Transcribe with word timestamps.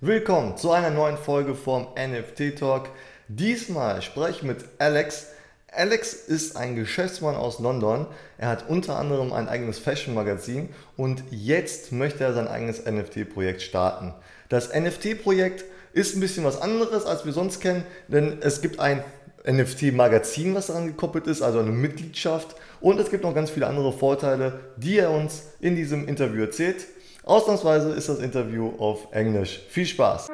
Willkommen 0.00 0.56
zu 0.56 0.70
einer 0.70 0.90
neuen 0.90 1.16
Folge 1.16 1.56
vom 1.56 1.88
NFT 1.96 2.56
Talk. 2.56 2.90
Diesmal 3.26 4.00
spreche 4.00 4.30
ich 4.30 4.42
mit 4.44 4.64
Alex. 4.78 5.26
Alex 5.72 6.14
ist 6.14 6.56
ein 6.56 6.76
Geschäftsmann 6.76 7.34
aus 7.34 7.58
London. 7.58 8.06
Er 8.38 8.46
hat 8.46 8.68
unter 8.68 8.96
anderem 8.96 9.32
ein 9.32 9.48
eigenes 9.48 9.80
Fashion-Magazin 9.80 10.68
und 10.96 11.24
jetzt 11.32 11.90
möchte 11.90 12.22
er 12.22 12.32
sein 12.32 12.46
eigenes 12.46 12.86
NFT-Projekt 12.86 13.60
starten. 13.60 14.14
Das 14.48 14.72
NFT-Projekt 14.72 15.64
ist 15.92 16.14
ein 16.14 16.20
bisschen 16.20 16.44
was 16.44 16.62
anderes, 16.62 17.04
als 17.04 17.24
wir 17.26 17.32
sonst 17.32 17.58
kennen, 17.58 17.82
denn 18.06 18.38
es 18.40 18.60
gibt 18.60 18.78
ein 18.78 19.02
NFT-Magazin, 19.50 20.54
was 20.54 20.68
daran 20.68 20.86
gekoppelt 20.86 21.26
ist, 21.26 21.42
also 21.42 21.58
eine 21.58 21.72
Mitgliedschaft. 21.72 22.54
Und 22.80 23.00
es 23.00 23.10
gibt 23.10 23.24
noch 23.24 23.34
ganz 23.34 23.50
viele 23.50 23.66
andere 23.66 23.92
Vorteile, 23.92 24.60
die 24.76 24.98
er 24.98 25.10
uns 25.10 25.42
in 25.58 25.74
diesem 25.74 26.06
Interview 26.06 26.42
erzählt. 26.42 26.86
Ausnahmsweise 27.28 27.90
ist 27.90 28.08
das 28.08 28.20
Interview 28.20 28.72
auf 28.78 29.06
Englisch. 29.12 29.58
Viel 29.68 29.84
Spaß! 29.84 30.28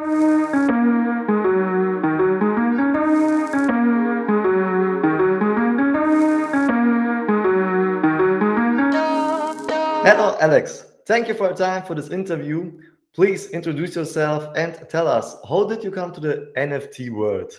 Hello, 10.05 10.37
Alex. 10.39 10.87
Thank 11.07 11.27
you 11.27 11.35
for 11.35 11.49
your 11.49 11.57
time 11.57 11.83
for 11.85 11.97
this 11.97 12.11
interview. 12.11 12.71
Please 13.13 13.51
introduce 13.51 13.97
yourself 13.97 14.47
and 14.55 14.77
tell 14.89 15.09
us 15.09 15.37
how 15.49 15.65
did 15.67 15.83
you 15.83 15.91
come 15.91 16.13
to 16.13 16.21
the 16.21 16.53
NFT 16.57 17.11
world? 17.11 17.51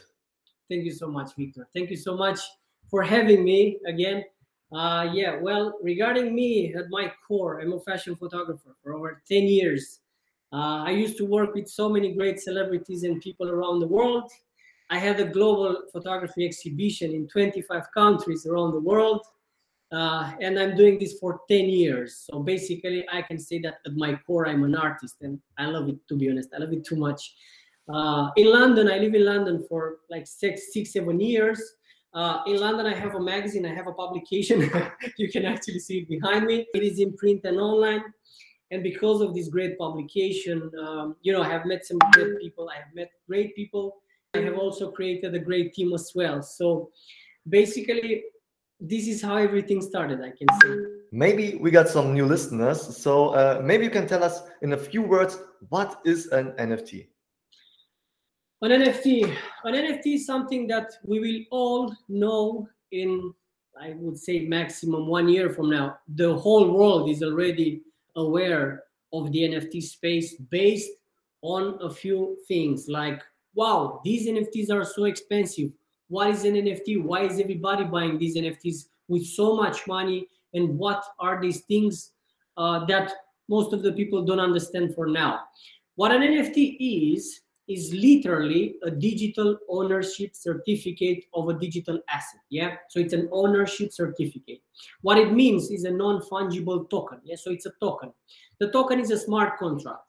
Thank 0.69 0.85
you 0.85 0.93
so 0.93 1.09
much, 1.09 1.35
Victor. 1.37 1.67
Thank 1.73 1.89
you 1.89 1.97
so 1.97 2.15
much 2.15 2.39
for 2.89 3.03
having 3.03 3.43
me 3.43 3.79
again. 3.85 4.23
Uh, 4.71 5.09
yeah, 5.13 5.37
well, 5.41 5.77
regarding 5.81 6.33
me 6.33 6.73
at 6.73 6.89
my 6.89 7.11
core, 7.27 7.61
I'm 7.61 7.73
a 7.73 7.79
fashion 7.79 8.15
photographer 8.15 8.75
for 8.83 8.93
over 8.93 9.21
10 9.27 9.43
years. 9.43 9.99
Uh, 10.51 10.83
I 10.83 10.91
used 10.91 11.17
to 11.17 11.25
work 11.25 11.53
with 11.53 11.67
so 11.67 11.89
many 11.89 12.13
great 12.13 12.39
celebrities 12.39 13.03
and 13.03 13.21
people 13.21 13.49
around 13.49 13.79
the 13.79 13.87
world. 13.87 14.31
I 14.89 14.99
had 14.99 15.19
a 15.19 15.25
global 15.25 15.83
photography 15.91 16.45
exhibition 16.45 17.11
in 17.13 17.27
25 17.27 17.83
countries 17.93 18.45
around 18.45 18.71
the 18.71 18.79
world. 18.79 19.25
Uh, 19.91 20.33
and 20.41 20.59
I'm 20.59 20.75
doing 20.75 20.97
this 20.99 21.17
for 21.19 21.41
10 21.49 21.65
years. 21.65 22.27
So 22.29 22.39
basically, 22.39 23.05
I 23.11 23.21
can 23.21 23.37
say 23.39 23.59
that 23.59 23.75
at 23.85 23.95
my 23.95 24.19
core, 24.25 24.47
I'm 24.47 24.63
an 24.63 24.75
artist 24.75 25.17
and 25.21 25.39
I 25.57 25.65
love 25.67 25.89
it, 25.89 25.97
to 26.09 26.15
be 26.15 26.29
honest. 26.29 26.49
I 26.55 26.59
love 26.59 26.73
it 26.73 26.83
too 26.83 26.95
much. 26.95 27.35
Uh, 27.87 28.29
in 28.35 28.51
London, 28.51 28.89
I 28.89 28.97
live 28.97 29.13
in 29.13 29.25
London 29.25 29.63
for 29.69 29.97
like 30.09 30.25
six, 30.25 30.73
six, 30.73 30.93
seven 30.93 31.19
years. 31.19 31.61
Uh, 32.15 32.41
in 32.47 32.57
London, 32.61 32.85
I 32.85 32.95
have 32.95 33.13
a 33.15 33.19
magazine, 33.19 33.65
I 33.65 33.75
have 33.75 33.87
a 33.87 33.93
publication. 33.93 34.71
you 35.17 35.29
can 35.29 35.45
actually 35.45 35.79
see 35.79 35.99
it 35.99 36.07
behind 36.07 36.45
me. 36.45 36.65
It 36.73 36.81
is 36.81 36.99
in 36.99 37.15
print 37.17 37.41
and 37.43 37.59
online. 37.59 38.03
And 38.71 38.81
because 38.81 39.19
of 39.19 39.35
this 39.35 39.49
great 39.49 39.77
publication, 39.77 40.71
um, 40.79 41.17
you 41.21 41.33
know, 41.33 41.41
I 41.41 41.49
have 41.49 41.65
met 41.65 41.85
some 41.85 41.99
great 42.13 42.39
people. 42.39 42.69
I 42.69 42.77
have 42.77 42.95
met 42.95 43.11
great 43.27 43.53
people. 43.53 43.97
I 44.33 44.39
have 44.39 44.57
also 44.57 44.91
created 44.91 45.35
a 45.35 45.39
great 45.39 45.73
team 45.73 45.93
as 45.93 46.13
well. 46.15 46.41
So 46.41 46.89
basically, 47.49 48.23
this 48.79 49.07
is 49.07 49.21
how 49.21 49.35
everything 49.35 49.81
started, 49.81 50.21
I 50.21 50.31
can 50.31 50.47
say. 50.61 50.69
Maybe 51.11 51.55
we 51.55 51.69
got 51.69 51.89
some 51.89 52.13
new 52.13 52.25
listeners. 52.25 52.97
So 52.97 53.29
uh, 53.29 53.61
maybe 53.63 53.83
you 53.83 53.91
can 53.91 54.07
tell 54.07 54.23
us 54.23 54.41
in 54.61 54.71
a 54.73 54.77
few 54.77 55.01
words 55.01 55.37
what 55.69 56.01
is 56.05 56.27
an 56.27 56.53
NFT? 56.53 57.07
An 58.65 58.71
NFT, 58.71 59.31
an 59.65 59.75
NFT 59.75 60.15
is 60.15 60.25
something 60.25 60.65
that 60.69 60.93
we 61.03 61.19
will 61.19 61.43
all 61.51 61.95
know 62.09 62.67
in, 62.91 63.31
I 63.79 63.93
would 63.95 64.17
say, 64.17 64.39
maximum 64.39 65.05
one 65.05 65.29
year 65.29 65.51
from 65.51 65.69
now. 65.69 65.99
The 66.07 66.35
whole 66.35 66.71
world 66.71 67.07
is 67.07 67.21
already 67.21 67.83
aware 68.15 68.85
of 69.13 69.31
the 69.31 69.41
NFT 69.41 69.83
space 69.83 70.33
based 70.49 70.89
on 71.43 71.77
a 71.79 71.93
few 71.93 72.39
things 72.47 72.87
like, 72.87 73.21
wow, 73.53 74.01
these 74.03 74.27
NFTs 74.27 74.71
are 74.71 74.83
so 74.83 75.03
expensive. 75.03 75.69
What 76.07 76.31
is 76.31 76.43
an 76.43 76.55
NFT? 76.55 77.03
Why 77.03 77.25
is 77.25 77.39
everybody 77.39 77.83
buying 77.83 78.17
these 78.17 78.35
NFTs 78.35 78.85
with 79.07 79.27
so 79.27 79.55
much 79.55 79.85
money? 79.85 80.27
And 80.55 80.75
what 80.75 81.03
are 81.19 81.39
these 81.39 81.61
things 81.65 82.13
uh, 82.57 82.83
that 82.87 83.11
most 83.47 83.73
of 83.73 83.83
the 83.83 83.91
people 83.91 84.25
don't 84.25 84.39
understand 84.39 84.95
for 84.95 85.05
now? 85.05 85.41
What 85.97 86.11
an 86.11 86.23
NFT 86.23 87.13
is, 87.13 87.41
is 87.67 87.93
literally 87.93 88.75
a 88.83 88.91
digital 88.91 89.57
ownership 89.69 90.35
certificate 90.35 91.25
of 91.33 91.49
a 91.49 91.53
digital 91.53 91.99
asset. 92.09 92.41
Yeah. 92.49 92.75
So 92.89 92.99
it's 92.99 93.13
an 93.13 93.27
ownership 93.31 93.91
certificate. 93.91 94.61
What 95.01 95.17
it 95.17 95.31
means 95.33 95.71
is 95.71 95.83
a 95.83 95.91
non 95.91 96.21
fungible 96.21 96.89
token. 96.89 97.19
Yeah. 97.23 97.37
So 97.37 97.51
it's 97.51 97.65
a 97.65 97.71
token. 97.81 98.13
The 98.59 98.71
token 98.71 98.99
is 98.99 99.11
a 99.11 99.17
smart 99.17 99.57
contract. 99.57 100.03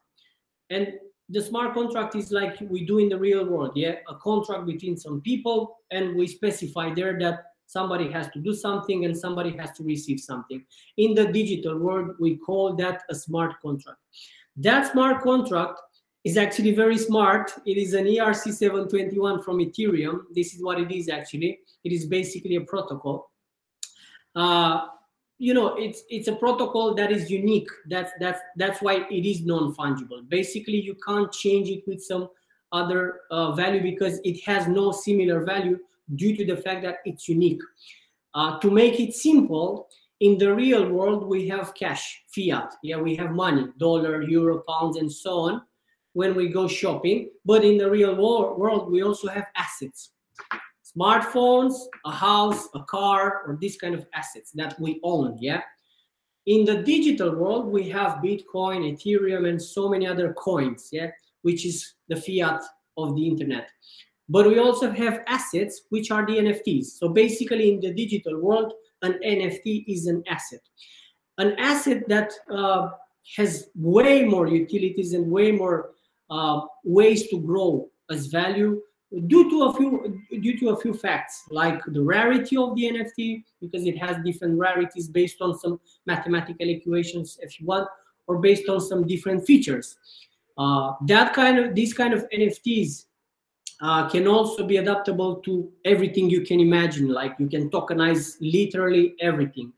And 0.71 0.95
the 1.28 1.43
smart 1.43 1.75
contract 1.75 2.15
is 2.15 2.31
like 2.31 2.59
we 2.61 2.84
do 2.84 2.99
in 2.99 3.09
the 3.09 3.19
real 3.19 3.45
world. 3.45 3.72
Yeah. 3.75 3.97
A 4.09 4.15
contract 4.16 4.66
between 4.66 4.97
some 4.97 5.21
people, 5.22 5.78
and 5.91 6.15
we 6.15 6.27
specify 6.27 6.93
there 6.93 7.19
that 7.21 7.45
somebody 7.66 8.11
has 8.12 8.28
to 8.31 8.39
do 8.39 8.55
something 8.55 9.05
and 9.05 9.16
somebody 9.16 9.56
has 9.56 9.72
to 9.72 9.83
receive 9.83 10.21
something. 10.21 10.65
In 10.99 11.15
the 11.15 11.27
digital 11.33 11.78
world, 11.78 12.12
we 12.21 12.37
call 12.37 12.75
that 12.77 13.03
a 13.11 13.15
smart 13.15 13.55
contract. 13.61 13.99
That 14.56 14.93
smart 14.93 15.22
contract 15.22 15.81
is 16.27 16.37
actually 16.37 16.75
very 16.75 16.99
smart. 16.99 17.53
It 17.65 17.77
is 17.77 17.95
an 17.95 18.07
ERC721 18.07 19.45
from 19.45 19.59
Ethereum. 19.59 20.23
This 20.35 20.55
is 20.55 20.61
what 20.61 20.81
it 20.81 20.91
is 20.91 21.09
actually. 21.09 21.61
It 21.85 21.93
is 21.93 22.07
basically 22.07 22.57
a 22.57 22.63
protocol. 22.63 23.31
Uh, 24.35 24.89
you 25.39 25.55
know, 25.55 25.77
it's 25.77 26.03
it's 26.09 26.27
a 26.27 26.35
protocol 26.35 26.95
that 26.95 27.13
is 27.13 27.31
unique. 27.31 27.69
That's 27.89 28.11
that's 28.19 28.41
that's 28.57 28.83
why 28.83 29.07
it 29.09 29.25
is 29.25 29.43
non-fungible. 29.43 30.29
Basically, 30.29 30.81
you 30.81 30.97
can't 31.07 31.31
change 31.31 31.69
it 31.69 31.85
with 31.87 32.03
some 32.03 32.29
other 32.73 33.21
uh, 33.31 33.53
value 33.53 33.83
because 33.83 34.19
it 34.25 34.43
has 34.45 34.67
no 34.67 34.91
similar 34.91 35.45
value 35.45 35.79
due 36.17 36.35
to 36.37 36.45
the 36.45 36.57
fact 36.57 36.83
that 36.83 36.97
it's 37.05 37.29
unique. 37.29 37.63
Uh, 38.35 38.59
to 38.59 38.69
make 38.69 38.99
it 38.99 39.15
simple, 39.15 39.87
in 40.19 40.39
the 40.39 40.53
real 40.53 40.89
world, 40.91 41.29
we 41.29 41.47
have 41.47 41.73
cash, 41.75 42.25
fiat. 42.35 42.75
Yeah, 42.83 42.97
we 42.97 43.15
have 43.15 43.31
money, 43.31 43.69
dollar, 43.79 44.23
euro, 44.23 44.65
pounds, 44.67 44.97
and 44.97 45.13
so 45.13 45.39
on 45.49 45.63
when 46.16 46.34
we 46.34 46.49
go 46.49 46.66
shopping. 46.66 47.28
But 47.44 47.62
in 47.62 47.77
the 47.77 47.91
real 47.91 48.15
world, 48.16 48.91
we 48.91 49.03
also 49.03 49.28
have 49.28 49.49
assets 49.54 50.12
smartphones, 50.97 51.75
a 52.06 52.10
house, 52.10 52.69
a 52.75 52.82
car, 52.84 53.43
or 53.47 53.59
this 53.60 53.77
kind 53.77 53.94
of 53.94 54.06
assets 54.15 54.50
that 54.53 54.75
we 54.81 54.99
own. 55.03 55.37
Yeah. 55.38 55.60
In 56.47 56.65
the 56.65 56.82
digital 56.82 57.34
world, 57.34 57.66
we 57.66 57.91
have 57.91 58.22
Bitcoin, 58.22 58.78
Ethereum, 58.91 59.47
and 59.47 59.60
so 59.60 59.91
many 59.91 60.06
other 60.06 60.32
coins. 60.32 60.88
Yeah, 60.91 61.10
which 61.43 61.66
is 61.66 61.94
the 62.09 62.16
fiat 62.16 62.62
of 62.97 63.15
the 63.15 63.27
internet. 63.28 63.69
But 64.31 64.48
we 64.48 64.59
also 64.59 64.91
have 64.91 65.22
assets, 65.27 65.83
which 65.91 66.10
are 66.10 66.25
the 66.25 66.38
NFTs. 66.38 66.87
So 66.98 67.10
basically, 67.10 67.69
in 67.75 67.81
the 67.81 67.93
digital 67.93 68.41
world, 68.41 68.72
an 69.03 69.19
NFT 69.22 69.84
is 69.87 70.06
an 70.06 70.22
asset. 70.27 70.62
An 71.37 71.54
asset 71.59 72.09
that 72.09 72.33
uh, 72.50 72.88
has 73.37 73.69
way 73.75 74.25
more 74.25 74.47
utilities 74.47 75.12
and 75.12 75.31
way 75.31 75.53
more 75.53 75.91
uh, 76.31 76.61
ways 76.85 77.29
to 77.29 77.41
grow 77.41 77.89
as 78.11 78.27
value 78.27 78.81
due 79.29 79.49
to 79.49 79.65
a 79.65 79.73
few 79.75 80.21
due 80.41 80.59
to 80.59 80.71
a 80.71 80.77
few 80.81 80.93
facts 80.93 81.45
like 81.51 81.81
the 81.89 82.03
rarity 82.03 82.57
of 82.57 82.75
the 82.75 82.85
nft 82.85 83.45
because 83.61 83.87
it 83.87 83.97
has 83.97 84.17
different 84.25 84.59
rarities 84.59 85.09
based 85.09 85.41
on 85.41 85.57
some 85.57 85.79
mathematical 86.07 86.69
equations 86.69 87.39
if 87.41 87.61
you 87.61 87.67
want 87.67 87.89
or 88.27 88.39
based 88.39 88.69
on 88.69 88.81
some 88.81 89.07
different 89.07 89.47
features. 89.47 89.97
Uh, 90.59 90.95
that 91.03 91.35
kind 91.35 91.59
of 91.59 91.75
these 91.75 91.93
kind 91.95 92.13
of 92.15 92.27
nfts 92.31 93.05
uh, 93.83 94.09
can 94.09 94.27
also 94.27 94.67
be 94.67 94.79
adaptable 94.79 95.37
to 95.37 95.71
everything 95.85 96.31
you 96.31 96.41
can 96.41 96.61
imagine 96.61 97.09
like 97.09 97.35
you 97.39 97.47
can 97.47 97.71
tokenize 97.71 98.37
literally 98.41 99.15
everything. 99.21 99.73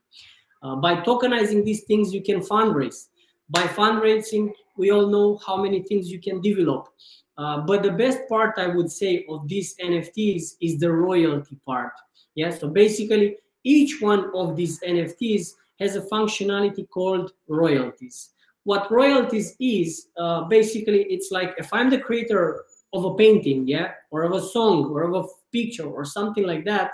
Uh, 0.62 0.76
by 0.76 0.94
tokenizing 0.96 1.64
these 1.64 1.84
things 1.84 2.14
you 2.14 2.22
can 2.22 2.40
fundraise. 2.40 3.08
By 3.50 3.62
fundraising 3.62 4.52
we 4.78 4.90
all 4.90 5.08
know 5.08 5.38
how 5.46 5.56
many 5.56 5.82
things 5.82 6.10
you 6.10 6.20
can 6.20 6.40
develop. 6.40 6.88
Uh, 7.36 7.60
but 7.60 7.82
the 7.82 7.92
best 7.92 8.20
part 8.28 8.54
I 8.58 8.66
would 8.66 8.90
say 8.90 9.24
of 9.28 9.46
these 9.46 9.76
NFTs 9.76 10.54
is 10.60 10.80
the 10.80 10.90
royalty 10.90 11.56
part. 11.66 11.92
Yeah, 12.34 12.50
so 12.50 12.68
basically 12.68 13.36
each 13.64 14.00
one 14.00 14.30
of 14.34 14.56
these 14.56 14.80
NFTs 14.80 15.52
has 15.80 15.96
a 15.96 16.02
functionality 16.02 16.88
called 16.88 17.32
royalties. 17.48 18.30
What 18.64 18.90
royalties 18.90 19.56
is 19.60 20.08
uh, 20.16 20.42
basically 20.44 21.02
it's 21.04 21.30
like 21.30 21.54
if 21.58 21.72
I'm 21.72 21.90
the 21.90 21.98
creator 21.98 22.64
of 22.92 23.04
a 23.04 23.14
painting, 23.14 23.68
yeah, 23.68 23.92
or 24.10 24.22
of 24.22 24.32
a 24.32 24.42
song 24.42 24.86
or 24.86 25.04
of 25.04 25.14
a 25.14 25.28
picture 25.52 25.86
or 25.86 26.04
something 26.04 26.44
like 26.44 26.64
that, 26.64 26.92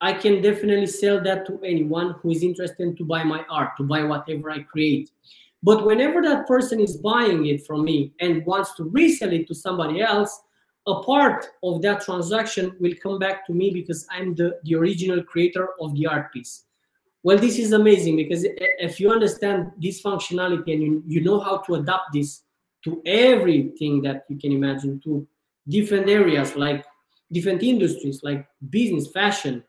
I 0.00 0.12
can 0.12 0.42
definitely 0.42 0.86
sell 0.86 1.22
that 1.22 1.46
to 1.46 1.60
anyone 1.64 2.16
who 2.20 2.30
is 2.30 2.42
interested 2.42 2.96
to 2.96 3.04
buy 3.04 3.24
my 3.24 3.44
art, 3.48 3.76
to 3.78 3.84
buy 3.84 4.02
whatever 4.04 4.50
I 4.50 4.60
create. 4.60 5.10
But 5.62 5.84
whenever 5.84 6.22
that 6.22 6.46
person 6.46 6.80
is 6.80 6.96
buying 6.96 7.46
it 7.46 7.66
from 7.66 7.84
me 7.84 8.12
and 8.20 8.44
wants 8.46 8.74
to 8.74 8.84
resell 8.84 9.32
it 9.32 9.48
to 9.48 9.54
somebody 9.54 10.00
else, 10.00 10.40
a 10.86 11.02
part 11.02 11.46
of 11.62 11.82
that 11.82 12.02
transaction 12.02 12.76
will 12.78 12.94
come 13.02 13.18
back 13.18 13.44
to 13.46 13.52
me 13.52 13.70
because 13.70 14.06
I'm 14.10 14.34
the, 14.34 14.58
the 14.64 14.76
original 14.76 15.22
creator 15.24 15.70
of 15.80 15.94
the 15.94 16.06
art 16.06 16.32
piece. 16.32 16.64
Well, 17.24 17.38
this 17.38 17.58
is 17.58 17.72
amazing 17.72 18.16
because 18.16 18.46
if 18.46 19.00
you 19.00 19.10
understand 19.10 19.72
this 19.82 20.00
functionality 20.00 20.74
and 20.74 20.82
you, 20.82 21.02
you 21.06 21.20
know 21.22 21.40
how 21.40 21.58
to 21.58 21.74
adapt 21.74 22.12
this 22.12 22.42
to 22.84 23.02
everything 23.04 24.00
that 24.02 24.26
you 24.28 24.38
can 24.38 24.52
imagine, 24.52 25.00
to 25.00 25.26
different 25.66 26.08
areas 26.08 26.54
like 26.54 26.84
different 27.32 27.64
industries 27.64 28.20
like 28.22 28.46
business, 28.70 29.10
fashion, 29.10 29.64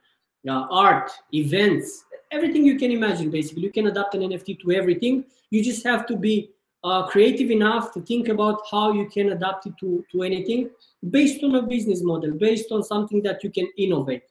uh, 0.48 0.68
art, 0.69 1.10
events, 1.33 2.04
everything 2.31 2.65
you 2.65 2.77
can 2.77 2.91
imagine. 2.91 3.29
Basically, 3.29 3.63
you 3.63 3.71
can 3.71 3.88
adapt 3.88 4.15
an 4.15 4.21
NFT 4.21 4.59
to 4.62 4.71
everything. 4.71 5.25
You 5.50 5.63
just 5.63 5.83
have 5.85 6.06
to 6.07 6.15
be 6.15 6.51
uh, 6.83 7.07
creative 7.07 7.51
enough 7.51 7.94
to 7.94 8.01
think 8.01 8.27
about 8.27 8.62
how 8.69 8.91
you 8.91 9.07
can 9.07 9.31
adapt 9.31 9.65
it 9.65 9.74
to, 9.79 10.06
to 10.12 10.24
anything 10.24 10.69
based 11.09 11.44
on 11.44 11.56
a 11.56 11.62
business 11.62 12.03
model, 12.03 12.31
based 12.31 12.71
on 12.71 12.83
something 12.83 13.21
that 13.24 13.44
you 13.44 13.50
can 13.50 13.68
innovate. 13.77 14.24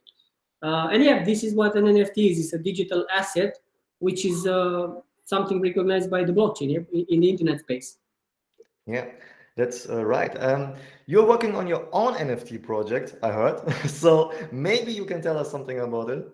Uh, 0.63 0.89
and 0.91 1.03
yeah, 1.03 1.23
this 1.23 1.43
is 1.43 1.53
what 1.53 1.75
an 1.75 1.85
NFT 1.85 2.31
is. 2.31 2.39
It's 2.39 2.53
a 2.53 2.57
digital 2.57 3.05
asset, 3.13 3.57
which 3.99 4.25
is 4.25 4.47
uh, 4.47 4.87
something 5.25 5.61
recognized 5.61 6.09
by 6.09 6.23
the 6.23 6.33
blockchain 6.33 6.85
in 7.09 7.19
the 7.19 7.29
internet 7.29 7.59
space. 7.59 7.97
Yeah, 8.85 9.05
that's 9.55 9.89
uh, 9.89 10.03
right. 10.05 10.31
Um, 10.41 10.75
you're 11.05 11.27
working 11.27 11.55
on 11.55 11.67
your 11.67 11.87
own 11.91 12.13
NFT 12.15 12.63
project, 12.63 13.15
I 13.21 13.31
heard. 13.31 13.59
so 13.89 14.33
maybe 14.51 14.91
you 14.91 15.05
can 15.05 15.21
tell 15.21 15.37
us 15.37 15.51
something 15.51 15.79
about 15.79 16.09
it. 16.09 16.27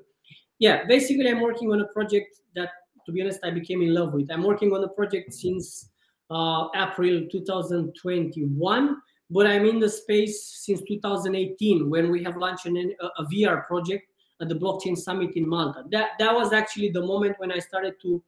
Yeah, 0.60 0.84
basically, 0.86 1.30
I'm 1.30 1.42
working 1.42 1.72
on 1.72 1.82
a 1.82 1.88
project 1.88 2.36
that, 2.56 2.70
to 3.06 3.12
be 3.12 3.22
honest, 3.22 3.40
I 3.44 3.52
became 3.52 3.82
in 3.82 3.94
love 3.94 4.14
with. 4.14 4.32
I'm 4.32 4.44
working 4.44 4.72
on 4.74 4.84
a 4.84 4.88
project 4.88 5.34
since 5.34 5.90
uh, 6.30 6.68
April 6.76 7.28
2021, 7.32 8.98
but 9.30 9.48
I'm 9.48 9.66
in 9.66 9.80
the 9.80 9.90
space 9.90 10.62
since 10.64 10.82
2018 10.88 11.90
when 11.90 12.12
we 12.12 12.24
have 12.24 12.38
launched 12.38 12.66
an, 12.66 12.78
a, 12.78 13.06
a 13.22 13.26
VR 13.26 13.66
project 13.66 14.06
at 14.42 14.50
the 14.50 14.56
Blockchain 14.56 14.98
Summit 14.98 15.32
in 15.36 15.48
Malta. 15.48 15.84
That 15.92 16.12
that 16.20 16.34
was 16.34 16.54
actually 16.54 16.90
the 16.90 17.02
moment 17.02 17.36
when 17.40 17.52
I 17.52 17.60
started 17.60 17.96
to 18.02 18.24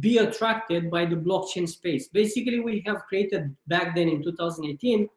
be 0.00 0.18
attracted 0.18 0.90
by 0.90 1.06
the 1.06 1.16
blockchain 1.16 1.68
space. 1.68 2.08
Basically, 2.08 2.60
we 2.60 2.82
have 2.86 3.02
created 3.08 3.56
back 3.66 3.94
then 3.94 4.08
in 4.08 4.22
2018 4.22 5.08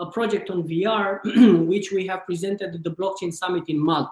a 0.00 0.06
project 0.06 0.50
on 0.50 0.64
VR, 0.64 1.20
which 1.68 1.92
we 1.92 2.06
have 2.06 2.26
presented 2.26 2.74
at 2.74 2.82
the 2.82 2.90
Blockchain 2.90 3.32
Summit 3.32 3.64
in 3.68 3.78
Malta. 3.78 4.10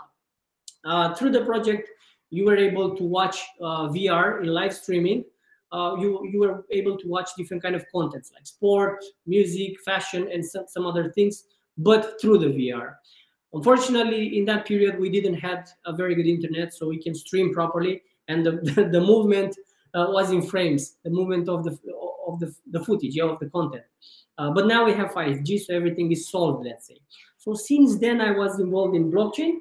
Uh, 0.85 1.15
through 1.15 1.31
the 1.31 1.45
project, 1.45 1.89
you 2.31 2.45
were 2.45 2.57
able 2.57 2.97
to 2.97 3.05
watch 3.05 3.43
uh, 3.61 3.89
VR 3.89 4.43
in 4.43 4.49
live 4.49 4.75
streaming. 4.75 5.25
Uh, 5.71 5.97
you 5.99 6.29
you 6.31 6.41
were 6.41 6.65
able 6.71 6.99
to 6.99 7.09
watch 7.09 7.31
different 7.37 7.63
kind 7.63 7.75
of 7.75 7.85
contents 7.91 8.31
like 8.35 8.47
sport, 8.47 9.03
music, 9.27 9.81
fashion, 9.85 10.29
and 10.33 10.45
some, 10.45 10.65
some 10.69 10.87
other 10.87 11.11
things, 11.13 11.45
but 11.79 12.21
through 12.21 12.39
the 12.39 12.47
VR. 12.47 12.95
Unfortunately, 13.55 14.39
in 14.39 14.45
that 14.47 14.67
period, 14.67 14.99
we 14.99 15.11
didn't 15.11 15.35
have 15.35 15.69
a 15.85 15.93
very 15.95 16.15
good 16.15 16.27
internet, 16.27 16.75
so 16.75 16.89
we 16.89 16.99
can 16.99 17.15
stream 17.15 17.53
properly, 17.53 18.03
and 18.29 18.45
the, 18.45 18.53
the, 18.53 18.89
the 18.93 19.01
movement 19.01 19.57
uh, 19.95 20.07
was 20.09 20.31
in 20.31 20.43
frames, 20.43 20.97
the 21.05 21.11
movement 21.11 21.49
of 21.49 21.65
the 21.65 21.79
of 22.27 22.39
the, 22.41 22.55
the 22.71 22.83
footage, 22.85 23.17
yeah, 23.17 23.25
of 23.25 23.39
the 23.41 23.51
content. 23.51 23.85
Uh, 24.39 24.51
but 24.51 24.67
now 24.67 24.85
we 24.85 24.93
have 24.93 25.11
5G, 25.11 25.61
so 25.61 25.75
everything 25.75 26.11
is 26.13 26.31
solved, 26.31 26.65
let's 26.65 26.87
say. 26.87 26.97
So 27.37 27.55
since 27.55 27.99
then, 27.99 28.21
I 28.21 28.31
was 28.31 28.59
involved 28.61 28.97
in 28.97 29.11
blockchain. 29.11 29.57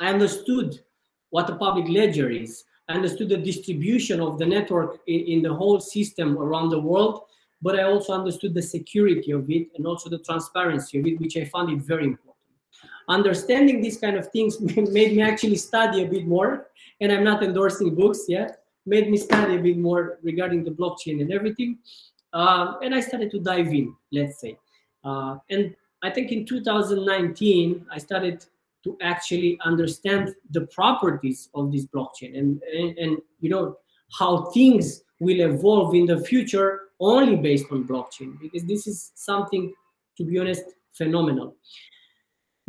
I 0.00 0.08
understood 0.08 0.80
what 1.30 1.48
a 1.50 1.56
public 1.56 1.88
ledger 1.88 2.30
is. 2.30 2.64
I 2.88 2.94
understood 2.94 3.28
the 3.28 3.36
distribution 3.36 4.20
of 4.20 4.38
the 4.38 4.46
network 4.46 4.98
in, 5.06 5.20
in 5.20 5.42
the 5.42 5.54
whole 5.54 5.78
system 5.78 6.38
around 6.38 6.70
the 6.70 6.80
world, 6.80 7.22
but 7.62 7.78
I 7.78 7.84
also 7.84 8.12
understood 8.14 8.54
the 8.54 8.62
security 8.62 9.30
of 9.30 9.48
it 9.50 9.68
and 9.76 9.86
also 9.86 10.10
the 10.10 10.18
transparency 10.18 10.98
of 10.98 11.06
it, 11.06 11.20
which 11.20 11.36
I 11.36 11.44
found 11.44 11.70
it 11.70 11.82
very 11.82 12.06
important. 12.06 12.36
Understanding 13.08 13.80
these 13.80 13.98
kind 13.98 14.16
of 14.16 14.28
things 14.30 14.60
made 14.60 15.14
me 15.16 15.22
actually 15.22 15.56
study 15.56 16.02
a 16.02 16.08
bit 16.08 16.26
more, 16.26 16.68
and 17.00 17.12
I'm 17.12 17.24
not 17.24 17.44
endorsing 17.44 17.94
books 17.94 18.24
yet 18.26 18.60
made 18.86 19.10
me 19.10 19.16
study 19.16 19.56
a 19.56 19.58
bit 19.58 19.78
more 19.78 20.18
regarding 20.22 20.64
the 20.64 20.70
blockchain 20.70 21.20
and 21.20 21.32
everything. 21.32 21.78
Uh, 22.32 22.74
and 22.82 22.94
I 22.94 23.00
started 23.00 23.30
to 23.32 23.40
dive 23.40 23.68
in, 23.68 23.94
let's 24.12 24.40
say. 24.40 24.58
Uh, 25.04 25.36
and 25.50 25.74
I 26.02 26.10
think 26.10 26.32
in 26.32 26.46
2019, 26.46 27.86
I 27.90 27.98
started 27.98 28.44
to 28.84 28.96
actually 29.02 29.58
understand 29.64 30.34
the 30.50 30.62
properties 30.68 31.48
of 31.54 31.70
this 31.70 31.86
blockchain 31.86 32.38
and, 32.38 32.62
and, 32.62 32.98
and 32.98 33.18
you 33.40 33.50
know 33.50 33.76
how 34.18 34.50
things 34.50 35.02
will 35.20 35.40
evolve 35.40 35.94
in 35.94 36.06
the 36.06 36.18
future 36.24 36.88
only 36.98 37.36
based 37.36 37.66
on 37.70 37.86
blockchain 37.86 38.38
because 38.40 38.64
this 38.64 38.86
is 38.86 39.12
something 39.14 39.72
to 40.16 40.24
be 40.24 40.38
honest 40.38 40.64
phenomenal 40.92 41.56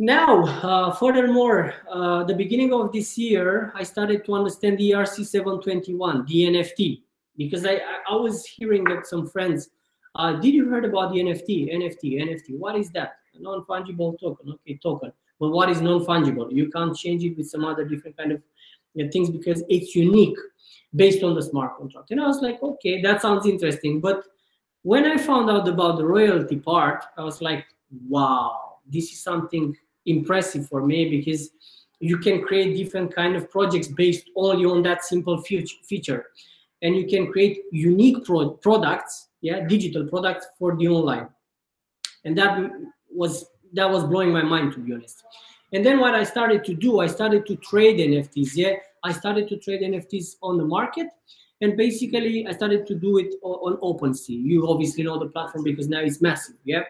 now, 0.03 0.45
uh, 0.63 0.91
furthermore, 0.93 1.75
uh, 1.87 2.23
the 2.23 2.33
beginning 2.33 2.73
of 2.73 2.91
this 2.91 3.19
year, 3.19 3.71
I 3.75 3.83
started 3.83 4.25
to 4.25 4.33
understand 4.33 4.79
the 4.79 4.89
ERC 4.89 5.23
721, 5.23 6.25
the 6.25 6.43
NFT, 6.45 7.03
because 7.37 7.67
I, 7.67 7.81
I 8.09 8.15
was 8.15 8.43
hearing 8.43 8.83
that 8.85 9.05
some 9.05 9.27
friends, 9.27 9.69
uh, 10.15 10.33
did 10.33 10.55
you 10.55 10.67
heard 10.67 10.85
about 10.85 11.13
the 11.13 11.19
NFT, 11.19 11.71
NFT, 11.71 12.19
NFT? 12.19 12.57
What 12.57 12.77
is 12.77 12.89
that? 12.93 13.17
Non-fungible 13.39 14.19
token, 14.19 14.53
okay, 14.53 14.79
token. 14.81 15.13
But 15.41 15.49
what 15.49 15.69
is 15.69 15.81
non-fungible? 15.81 16.53
You 16.53 16.69
can't 16.69 16.95
change 16.95 17.23
it 17.25 17.35
with 17.35 17.49
some 17.49 17.65
other 17.65 17.83
different 17.83 18.15
kind 18.15 18.31
of 18.31 18.41
you 18.93 19.03
know, 19.03 19.11
things 19.11 19.29
because 19.29 19.63
it's 19.67 19.95
unique 19.95 20.37
based 20.95 21.23
on 21.23 21.33
the 21.33 21.41
smart 21.41 21.77
contract. 21.77 22.11
And 22.11 22.21
I 22.21 22.27
was 22.27 22.41
like, 22.41 22.61
okay, 22.61 23.01
that 23.01 23.23
sounds 23.23 23.47
interesting. 23.47 23.99
But 23.99 24.23
when 24.83 25.05
I 25.05 25.17
found 25.17 25.49
out 25.49 25.67
about 25.67 25.97
the 25.97 26.05
royalty 26.05 26.57
part, 26.57 27.03
I 27.17 27.23
was 27.23 27.41
like, 27.41 27.65
wow, 28.07 28.77
this 28.87 29.11
is 29.11 29.23
something 29.23 29.75
impressive 30.05 30.67
for 30.69 30.85
me 30.85 31.09
because 31.09 31.49
you 31.99 32.19
can 32.19 32.43
create 32.43 32.77
different 32.77 33.15
kind 33.15 33.35
of 33.35 33.49
projects 33.49 33.87
based 33.87 34.29
only 34.35 34.65
on 34.65 34.83
that 34.83 35.03
simple 35.03 35.41
feature 35.41 36.25
and 36.81 36.95
you 36.95 37.07
can 37.07 37.31
create 37.31 37.61
unique 37.71 38.25
pro- 38.25 38.49
products 38.49 39.27
yeah 39.41 39.59
digital 39.67 40.07
products 40.07 40.47
for 40.57 40.75
the 40.77 40.87
online 40.87 41.29
and 42.25 42.35
that 42.35 42.71
was 43.11 43.45
that 43.73 43.89
was 43.89 44.03
blowing 44.03 44.31
my 44.31 44.43
mind 44.43 44.73
to 44.73 44.79
be 44.79 44.93
honest 44.93 45.23
and 45.73 45.85
then 45.85 45.99
what 45.99 46.13
i 46.13 46.23
started 46.23 46.63
to 46.63 46.73
do 46.73 46.99
i 46.99 47.07
started 47.07 47.45
to 47.45 47.55
trade 47.57 47.97
nfts 47.97 48.55
yeah 48.55 48.73
i 49.03 49.11
started 49.11 49.47
to 49.47 49.57
trade 49.57 49.81
nfts 49.81 50.35
on 50.41 50.57
the 50.57 50.65
market 50.65 51.07
and 51.61 51.77
basically 51.77 52.47
i 52.47 52.51
started 52.51 52.85
to 52.87 52.95
do 52.95 53.17
it 53.17 53.35
on, 53.43 53.77
OpenSea. 53.77 54.41
you 54.43 54.67
obviously 54.67 55.03
know 55.03 55.17
the 55.19 55.27
platform 55.27 55.63
because 55.63 55.87
now 55.87 55.99
it's 55.99 56.21
massive 56.21 56.55
yeah 56.65 56.83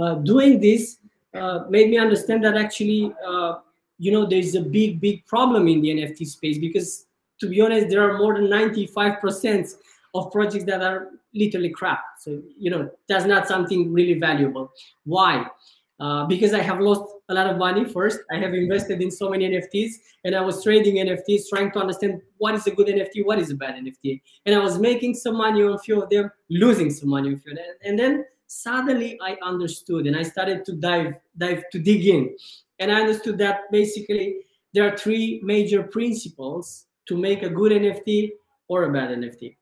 uh, 0.00 0.14
doing 0.14 0.60
this 0.60 0.98
uh, 1.34 1.64
made 1.68 1.90
me 1.90 1.98
understand 1.98 2.44
that 2.44 2.56
actually, 2.56 3.12
uh, 3.26 3.56
you 3.98 4.12
know, 4.12 4.24
there's 4.24 4.54
a 4.54 4.60
big, 4.60 5.00
big 5.00 5.26
problem 5.26 5.66
in 5.66 5.80
the 5.80 5.88
NFT 5.88 6.26
space 6.26 6.58
because, 6.58 7.06
to 7.40 7.48
be 7.48 7.60
honest, 7.60 7.88
there 7.88 8.08
are 8.08 8.18
more 8.18 8.34
than 8.34 8.46
95% 8.46 9.74
of 10.14 10.30
projects 10.30 10.64
that 10.64 10.80
are 10.80 11.08
literally 11.34 11.70
crap. 11.70 12.04
So, 12.20 12.40
you 12.56 12.70
know, 12.70 12.88
that's 13.08 13.24
not 13.24 13.48
something 13.48 13.92
really 13.92 14.18
valuable. 14.18 14.70
Why? 15.04 15.46
Uh, 16.00 16.26
because 16.26 16.52
I 16.52 16.60
have 16.60 16.80
lost 16.80 17.02
a 17.28 17.34
lot 17.34 17.46
of 17.46 17.56
money 17.56 17.84
first. 17.84 18.18
I 18.32 18.36
have 18.38 18.52
invested 18.52 19.00
in 19.00 19.10
so 19.10 19.30
many 19.30 19.48
NFTs 19.48 19.92
and 20.24 20.34
I 20.34 20.40
was 20.40 20.62
trading 20.62 20.96
NFTs, 20.96 21.48
trying 21.48 21.70
to 21.72 21.78
understand 21.78 22.20
what 22.38 22.54
is 22.54 22.66
a 22.66 22.72
good 22.72 22.88
NFT, 22.88 23.24
what 23.24 23.38
is 23.38 23.50
a 23.50 23.54
bad 23.54 23.76
NFT. 23.76 24.20
And 24.44 24.54
I 24.54 24.58
was 24.58 24.78
making 24.78 25.14
some 25.14 25.36
money 25.36 25.62
on 25.62 25.74
a 25.74 25.78
few 25.78 26.02
of 26.02 26.10
them, 26.10 26.30
losing 26.50 26.90
some 26.90 27.10
money 27.10 27.28
on 27.28 27.34
a 27.34 27.38
few 27.38 27.52
of 27.52 27.58
them. 27.58 27.66
And 27.84 27.98
then 27.98 28.24
suddenly 28.48 29.18
I 29.22 29.36
understood 29.42 30.06
and 30.06 30.16
I 30.16 30.22
started 30.22 30.64
to 30.66 30.72
dive 30.72 31.14
dive 31.38 31.62
to 31.70 31.78
dig 31.78 32.06
in. 32.06 32.36
And 32.80 32.90
I 32.90 33.00
understood 33.00 33.38
that 33.38 33.70
basically 33.70 34.38
there 34.74 34.92
are 34.92 34.96
three 34.96 35.40
major 35.44 35.84
principles 35.84 36.86
to 37.06 37.16
make 37.16 37.42
a 37.42 37.48
good 37.48 37.72
NFT 37.72 38.32
or 38.68 38.84
a 38.84 38.92
bad 38.92 39.10
NFT. 39.10 39.56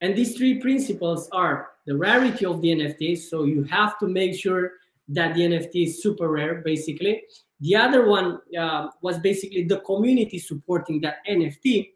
And 0.00 0.16
these 0.16 0.36
three 0.36 0.58
principles 0.58 1.28
are 1.30 1.70
the 1.86 1.96
rarity 1.96 2.44
of 2.44 2.60
the 2.60 2.68
NFT. 2.68 3.18
So 3.18 3.44
you 3.44 3.62
have 3.64 3.98
to 4.00 4.08
make 4.08 4.34
sure 4.34 4.72
that 5.08 5.34
the 5.34 5.42
NFT 5.42 5.86
is 5.86 6.02
super 6.02 6.28
rare, 6.28 6.62
basically. 6.64 7.22
The 7.60 7.76
other 7.76 8.06
one 8.06 8.38
uh, 8.58 8.88
was 9.02 9.18
basically 9.18 9.64
the 9.64 9.80
community 9.80 10.38
supporting 10.38 11.00
that 11.02 11.18
NFT. 11.28 11.92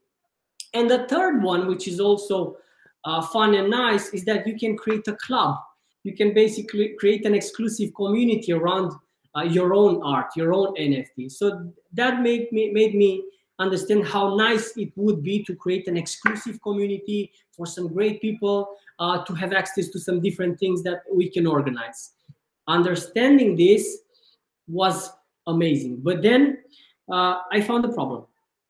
And 0.72 0.88
the 0.88 1.06
third 1.08 1.42
one, 1.42 1.66
which 1.66 1.88
is 1.88 2.00
also 2.00 2.56
uh, 3.04 3.22
fun 3.22 3.54
and 3.54 3.70
nice, 3.70 4.08
is 4.10 4.24
that 4.24 4.46
you 4.46 4.58
can 4.58 4.76
create 4.76 5.06
a 5.08 5.16
club 5.16 5.56
you 6.02 6.14
can 6.14 6.32
basically 6.32 6.94
create 6.98 7.26
an 7.26 7.34
exclusive 7.34 7.94
community 7.94 8.52
around 8.52 8.92
uh, 9.36 9.42
your 9.42 9.74
own 9.74 10.02
art, 10.02 10.26
your 10.36 10.52
own 10.54 10.74
NFT. 10.76 11.30
So 11.30 11.72
that 11.92 12.22
made 12.22 12.50
me 12.52 12.72
made 12.72 12.94
me 12.94 13.22
understand 13.58 14.06
how 14.06 14.36
nice 14.36 14.76
it 14.76 14.92
would 14.96 15.22
be 15.22 15.44
to 15.44 15.54
create 15.54 15.86
an 15.86 15.96
exclusive 15.96 16.60
community 16.62 17.30
for 17.52 17.66
some 17.66 17.92
great 17.92 18.20
people 18.22 18.70
uh, 18.98 19.22
to 19.24 19.34
have 19.34 19.52
access 19.52 19.88
to 19.90 19.98
some 20.00 20.20
different 20.20 20.58
things 20.58 20.82
that 20.84 21.02
we 21.12 21.28
can 21.28 21.46
organize. 21.46 22.12
Understanding 22.68 23.56
this 23.56 23.98
was 24.68 25.10
amazing, 25.46 26.00
but 26.02 26.22
then 26.22 26.58
uh, 27.10 27.40
I 27.50 27.60
found 27.60 27.84
a 27.84 27.88
problem. 27.92 28.26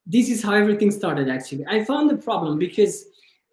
This 0.07 0.29
is 0.29 0.41
how 0.41 0.53
everything 0.53 0.89
started. 0.89 1.29
Actually, 1.29 1.65
I 1.67 1.83
found 1.83 2.09
the 2.09 2.17
problem 2.17 2.57
because 2.57 3.05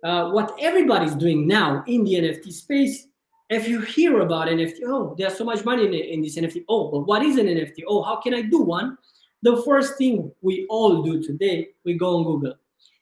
uh, 0.03 0.31
what 0.31 0.55
everybody's 0.61 1.15
doing 1.15 1.47
now 1.47 1.85
in 1.87 2.05
the 2.05 2.15
NFT 2.15 2.53
space 2.53 3.09
if 3.51 3.67
you 3.67 3.81
hear 3.81 4.21
about 4.21 4.49
NFT, 4.49 4.81
oh, 4.87 5.15
there's 5.17 5.37
so 5.37 5.45
much 5.45 5.65
money 5.65 5.87
in, 5.87 5.95
in 5.95 6.23
this 6.23 6.37
NFT. 6.37 6.65
Oh, 6.69 6.91
but 6.91 7.01
what 7.01 7.23
is 7.23 7.39
an 7.39 7.47
NFT? 7.47 7.83
Oh, 7.87 8.03
how 8.03 8.17
can 8.17 8.35
I 8.35 8.43
do 8.43 8.61
one? 8.61 8.99
The 9.43 9.63
first 9.63 9.97
thing 9.97 10.31
we 10.43 10.67
all 10.69 11.03
do 11.03 11.23
today, 11.23 11.69
we 11.85 11.95
go 11.95 12.19
on 12.19 12.25
Google. 12.25 12.55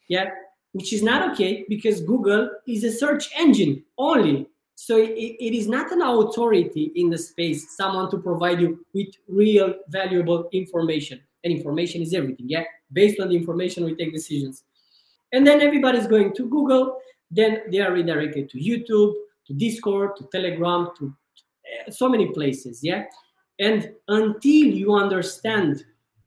Yeah, 0.09 0.31
which 0.73 0.93
is 0.93 1.03
not 1.03 1.33
okay 1.33 1.65
because 1.69 2.01
Google 2.01 2.51
is 2.69 2.85
a 2.85 2.93
search 2.93 3.29
engine 3.37 3.83
only. 3.99 4.49
So 4.77 4.99
it, 4.99 5.09
it 5.09 5.57
is 5.57 5.69
not 5.69 5.91
an 5.91 6.03
authority 6.03 6.93
in 6.97 7.09
the 7.09 7.17
space, 7.17 7.75
someone 7.77 8.11
to 8.11 8.19
provide 8.19 8.61
you 8.61 8.85
with 8.93 9.09
real 9.27 9.75
valuable 9.89 10.51
information. 10.53 11.21
And 11.43 11.53
information 11.53 12.03
is 12.03 12.13
everything. 12.13 12.47
Yeah. 12.49 12.65
Based 12.93 13.19
on 13.19 13.31
the 13.31 13.37
information, 13.37 13.87
we 13.87 13.95
take 13.97 14.13
decisions. 14.13 14.65
And 15.33 15.47
then 15.47 15.63
everybody's 15.63 16.07
going 16.07 16.35
to 16.35 16.49
Google. 16.49 16.99
Then 17.31 17.63
they 17.73 17.81
are 17.81 17.91
redirected 17.91 18.51
to 18.51 18.59
YouTube, 18.59 19.15
to 19.47 19.55
Discord, 19.55 20.17
to 20.19 20.29
Telegram, 20.31 20.91
to 20.99 21.07
uh, 21.07 21.91
so 21.91 22.07
many 22.09 22.33
places. 22.33 22.81
Yeah. 22.83 23.05
And 23.59 23.93
until 24.09 24.67
you 24.67 24.95
understand 24.95 25.85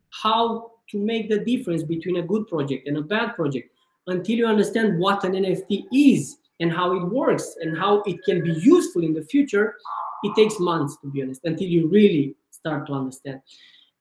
how 0.10 0.72
to 0.89 0.98
make 0.98 1.29
the 1.29 1.39
difference 1.46 1.84
between 1.84 2.18
a 2.18 2.24
good 2.24 2.48
project 2.48 2.88
and 2.88 2.98
a 2.98 3.01
bad 3.01 3.36
project, 3.36 3.70
until 4.08 4.38
you 4.38 4.48
understand 4.48 4.98
what 4.98 5.24
an 5.24 5.34
NFT 5.34 5.86
is 5.94 6.38
and 6.60 6.72
how 6.72 6.94
it 6.94 7.04
works 7.06 7.56
and 7.62 7.78
how 7.78 8.01
it 8.06 8.24
can 8.25 8.44
be 8.44 8.51
useful 8.51 9.04
in 9.04 9.13
the 9.13 9.24
future, 9.24 9.75
it 10.24 10.36
takes 10.36 10.60
months 10.60 10.98
to 10.98 11.08
be 11.08 11.22
honest 11.22 11.42
until 11.46 11.68
you 11.68 11.88
really 11.88 12.36
start 12.51 12.88
to 12.88 12.94
understand. 12.94 13.42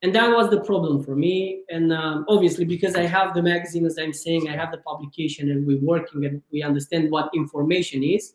And 0.03 0.15
that 0.15 0.31
was 0.31 0.51
the 0.51 0.61
problem 0.61 1.03
for 1.03 1.17
me. 1.17 1.63
And 1.71 1.93
um, 1.93 2.25
obviously, 2.29 2.65
because 2.65 2.95
I 2.95 3.03
have 3.03 3.35
the 3.35 3.43
magazine, 3.43 3.85
as 3.85 3.99
I'm 3.99 4.13
saying, 4.13 4.49
I 4.49 4.57
have 4.57 4.71
the 4.71 4.79
publication, 4.79 5.51
and 5.51 5.67
we're 5.67 5.81
working 5.81 6.25
and 6.25 6.41
we 6.53 6.63
understand 6.63 7.11
what 7.11 7.31
information 7.35 8.05
is. 8.05 8.35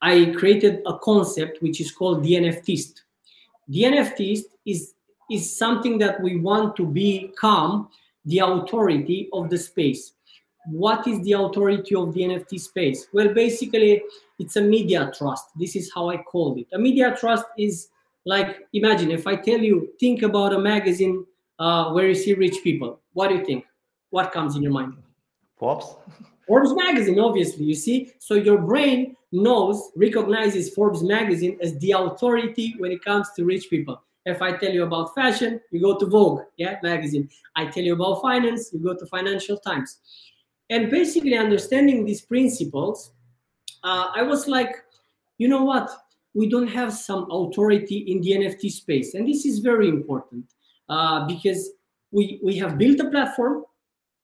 I 0.00 0.34
created 0.36 0.80
a 0.86 0.98
concept 0.98 1.62
which 1.62 1.80
is 1.80 1.92
called 1.92 2.22
the 2.22 2.32
NFTist. 2.32 3.02
The 3.68 3.82
NFTist 3.84 4.44
is 4.66 4.94
is 5.30 5.56
something 5.56 5.98
that 5.98 6.20
we 6.20 6.36
want 6.36 6.76
to 6.76 6.84
become 6.84 7.88
the 8.24 8.38
authority 8.38 9.28
of 9.32 9.48
the 9.48 9.56
space 9.56 10.12
what 10.66 11.06
is 11.06 11.20
the 11.22 11.32
authority 11.32 11.94
of 11.94 12.14
the 12.14 12.22
NFT 12.22 12.60
space? 12.60 13.06
Well, 13.12 13.32
basically, 13.34 14.02
it's 14.38 14.56
a 14.56 14.62
media 14.62 15.10
trust. 15.16 15.46
This 15.56 15.76
is 15.76 15.90
how 15.94 16.10
I 16.10 16.18
called 16.18 16.58
it. 16.58 16.66
A 16.72 16.78
media 16.78 17.16
trust 17.18 17.44
is 17.58 17.88
like 18.24 18.58
imagine 18.72 19.10
if 19.10 19.26
I 19.26 19.36
tell 19.36 19.58
you, 19.58 19.90
think 19.98 20.22
about 20.22 20.52
a 20.52 20.58
magazine 20.58 21.26
uh, 21.58 21.90
where 21.92 22.08
you 22.08 22.14
see 22.14 22.34
rich 22.34 22.62
people. 22.62 23.00
What 23.12 23.28
do 23.28 23.36
you 23.36 23.44
think? 23.44 23.64
What 24.10 24.32
comes 24.32 24.56
in 24.56 24.62
your 24.62 24.72
mind? 24.72 24.94
Forbes. 25.58 25.96
Forbes 26.46 26.72
magazine, 26.74 27.18
obviously. 27.18 27.64
You 27.64 27.74
see, 27.74 28.12
so 28.18 28.34
your 28.34 28.58
brain 28.58 29.16
knows, 29.32 29.90
recognizes 29.96 30.74
Forbes 30.74 31.02
magazine 31.02 31.58
as 31.62 31.78
the 31.78 31.92
authority 31.92 32.74
when 32.78 32.92
it 32.92 33.04
comes 33.04 33.28
to 33.36 33.44
rich 33.44 33.70
people. 33.70 34.02
If 34.24 34.40
I 34.40 34.56
tell 34.56 34.70
you 34.70 34.84
about 34.84 35.14
fashion, 35.14 35.60
you 35.70 35.80
go 35.80 35.98
to 35.98 36.06
Vogue, 36.06 36.42
yeah, 36.56 36.78
magazine. 36.82 37.28
I 37.56 37.66
tell 37.66 37.82
you 37.82 37.94
about 37.94 38.22
finance, 38.22 38.72
you 38.72 38.78
go 38.78 38.94
to 38.94 39.06
Financial 39.06 39.56
Times 39.56 39.98
and 40.72 40.90
basically 40.90 41.36
understanding 41.36 42.04
these 42.04 42.22
principles 42.22 43.12
uh, 43.84 44.06
i 44.14 44.22
was 44.22 44.48
like 44.48 44.74
you 45.42 45.48
know 45.48 45.64
what? 45.64 45.90
We 46.34 46.48
don't 46.48 46.68
have 46.68 46.92
some 46.92 47.28
authority 47.28 47.98
in 48.12 48.20
the 48.20 48.30
nft 48.42 48.70
space. 48.70 49.14
And 49.14 49.26
this 49.26 49.44
is 49.44 49.58
very 49.58 49.88
important 49.88 50.44
uh, 50.88 51.26
because 51.26 51.70
we 52.12 52.38
we 52.42 52.56
have 52.58 52.78
built 52.78 53.00
a 53.00 53.10
platform. 53.10 53.64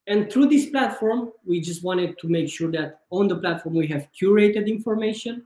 And 0.07 0.33
through 0.33 0.49
this 0.49 0.67
platform 0.67 1.33
we 1.45 1.61
just 1.61 1.83
wanted 1.83 2.19
to 2.21 2.28
make 2.28 2.49
sure 2.49 2.71
that 2.73 3.00
on 3.11 3.26
the 3.26 3.37
platform 3.37 3.75
we 3.75 3.88
have 3.88 4.09
curated 4.19 4.69
information 4.69 5.45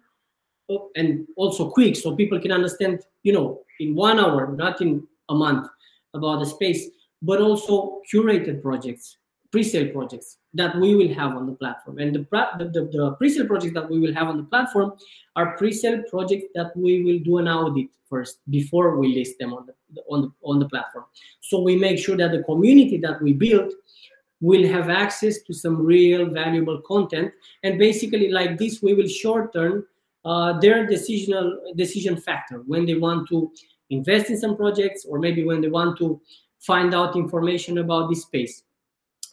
oh, 0.68 0.90
and 0.94 1.26
also 1.36 1.70
quick 1.70 1.96
so 1.96 2.14
people 2.14 2.38
can 2.38 2.52
understand 2.52 3.00
you 3.24 3.32
know 3.32 3.62
in 3.80 3.96
one 3.96 4.20
hour 4.20 4.54
not 4.54 4.80
in 4.80 5.02
a 5.30 5.34
month 5.34 5.66
about 6.14 6.38
the 6.38 6.46
space 6.46 6.82
but 7.22 7.40
also 7.40 8.02
curated 8.12 8.62
projects 8.62 9.16
pre-sale 9.52 9.92
projects 9.92 10.38
that 10.54 10.74
we 10.78 10.94
will 10.96 11.14
have 11.14 11.36
on 11.36 11.46
the 11.46 11.52
platform. 11.52 11.98
And 11.98 12.14
the, 12.14 12.26
the, 12.58 12.64
the, 12.64 12.90
the 12.90 13.10
pre-sale 13.18 13.46
projects 13.46 13.74
that 13.74 13.88
we 13.88 14.00
will 14.00 14.14
have 14.14 14.28
on 14.28 14.38
the 14.38 14.44
platform 14.44 14.94
are 15.36 15.56
pre-sale 15.58 16.02
projects 16.10 16.46
that 16.54 16.74
we 16.74 17.04
will 17.04 17.18
do 17.18 17.38
an 17.38 17.48
audit 17.48 17.90
first 18.08 18.38
before 18.50 18.98
we 18.98 19.14
list 19.14 19.38
them 19.38 19.52
on 19.52 19.66
the, 19.66 20.02
on 20.10 20.22
the, 20.22 20.32
on 20.42 20.58
the 20.58 20.68
platform. 20.68 21.04
So 21.40 21.60
we 21.60 21.76
make 21.76 21.98
sure 21.98 22.16
that 22.16 22.32
the 22.32 22.42
community 22.42 22.96
that 22.98 23.20
we 23.20 23.34
build 23.34 23.72
will 24.40 24.66
have 24.66 24.88
access 24.88 25.42
to 25.42 25.52
some 25.52 25.76
real 25.80 26.26
valuable 26.30 26.80
content. 26.80 27.32
And 27.62 27.78
basically 27.78 28.30
like 28.30 28.58
this, 28.58 28.82
we 28.82 28.94
will 28.94 29.06
shorten 29.06 29.84
uh, 30.24 30.58
their 30.60 30.86
decisional 30.86 31.56
decision 31.76 32.16
factor 32.16 32.62
when 32.66 32.86
they 32.86 32.94
want 32.94 33.28
to 33.28 33.52
invest 33.90 34.30
in 34.30 34.38
some 34.38 34.56
projects 34.56 35.04
or 35.04 35.18
maybe 35.18 35.44
when 35.44 35.60
they 35.60 35.68
want 35.68 35.98
to 35.98 36.20
find 36.60 36.94
out 36.94 37.16
information 37.16 37.78
about 37.78 38.08
this 38.08 38.22
space 38.22 38.62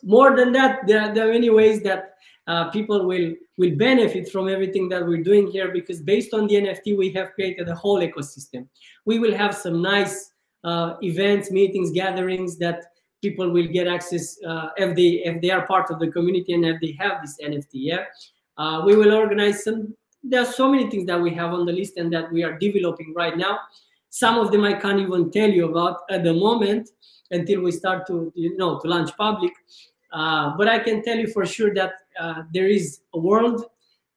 more 0.03 0.35
than 0.35 0.51
that 0.53 0.87
there 0.87 1.01
are, 1.01 1.13
there 1.13 1.29
are 1.29 1.33
many 1.33 1.49
ways 1.49 1.81
that 1.83 2.15
uh, 2.47 2.69
people 2.71 3.05
will 3.05 3.33
will 3.57 3.75
benefit 3.75 4.29
from 4.31 4.47
everything 4.47 4.89
that 4.89 5.05
we're 5.05 5.23
doing 5.23 5.47
here 5.47 5.71
because 5.71 6.01
based 6.01 6.33
on 6.33 6.47
the 6.47 6.55
nft 6.55 6.97
we 6.97 7.11
have 7.11 7.31
created 7.33 7.67
a 7.69 7.75
whole 7.75 7.99
ecosystem. 7.99 8.67
We 9.05 9.19
will 9.19 9.35
have 9.35 9.55
some 9.55 9.81
nice 9.81 10.31
uh, 10.63 10.95
events 11.01 11.51
meetings 11.51 11.91
gatherings 11.91 12.57
that 12.57 12.85
people 13.21 13.49
will 13.51 13.67
get 13.67 13.87
access 13.87 14.37
uh, 14.43 14.69
if 14.77 14.95
they 14.95 15.09
if 15.29 15.41
they 15.41 15.51
are 15.51 15.65
part 15.67 15.91
of 15.91 15.99
the 15.99 16.07
community 16.07 16.53
and 16.53 16.65
if 16.65 16.81
they 16.81 16.95
have 16.99 17.21
this 17.21 17.37
nft 17.43 17.67
yeah? 17.73 18.05
Uh, 18.57 18.81
we 18.85 18.95
will 18.95 19.13
organize 19.13 19.63
some 19.63 19.95
there 20.23 20.41
are 20.41 20.51
so 20.59 20.69
many 20.69 20.89
things 20.89 21.05
that 21.05 21.21
we 21.21 21.33
have 21.33 21.53
on 21.53 21.65
the 21.65 21.71
list 21.71 21.97
and 21.97 22.11
that 22.11 22.31
we 22.31 22.43
are 22.43 22.57
developing 22.57 23.13
right 23.15 23.37
now. 23.37 23.59
Some 24.09 24.37
of 24.39 24.51
them 24.51 24.63
i 24.63 24.73
can't 24.73 24.99
even 24.99 25.29
tell 25.31 25.49
you 25.49 25.69
about 25.69 26.01
at 26.09 26.23
the 26.23 26.33
moment 26.33 26.89
until 27.31 27.61
we 27.61 27.71
start 27.71 28.07
to 28.07 28.31
you 28.35 28.57
know 28.57 28.79
to 28.79 28.87
launch 28.87 29.15
public 29.17 29.53
uh, 30.11 30.55
but 30.57 30.67
I 30.67 30.79
can 30.79 31.03
tell 31.03 31.17
you 31.17 31.27
for 31.27 31.45
sure 31.45 31.73
that 31.73 31.93
uh, 32.19 32.43
there 32.53 32.67
is 32.67 33.01
a 33.13 33.19
world 33.19 33.65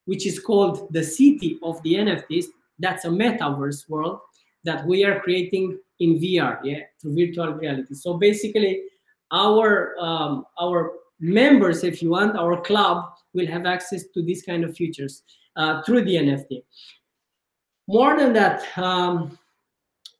which 0.06 0.26
is 0.26 0.38
called 0.38 0.92
the 0.92 1.02
city 1.02 1.58
of 1.62 1.82
the 1.82 1.94
NFTs. 1.94 2.46
That's 2.78 3.04
a 3.04 3.08
metaverse 3.08 3.88
world 3.88 4.20
that 4.64 4.87
we 4.87 5.04
are 5.04 5.20
creating 5.20 5.78
in 6.00 6.18
VR, 6.18 6.58
yeah, 6.64 6.80
through 7.00 7.14
virtual 7.14 7.52
reality. 7.52 7.94
So 7.94 8.14
basically, 8.14 8.82
our 9.30 9.96
um, 10.00 10.44
our 10.61 10.92
members, 11.20 11.84
if 11.84 12.02
you 12.02 12.11
want, 12.11 12.37
our 12.37 12.61
club 12.61 13.04
will 13.34 13.46
have 13.46 13.66
access 13.66 14.04
to 14.14 14.22
these 14.22 14.42
kind 14.42 14.64
of 14.64 14.76
features 14.76 15.22
uh, 15.56 15.82
through 15.82 16.04
the 16.04 16.16
NFT. 16.16 16.62
More 17.88 18.16
than 18.16 18.32
that, 18.32 18.66
um, 18.76 19.38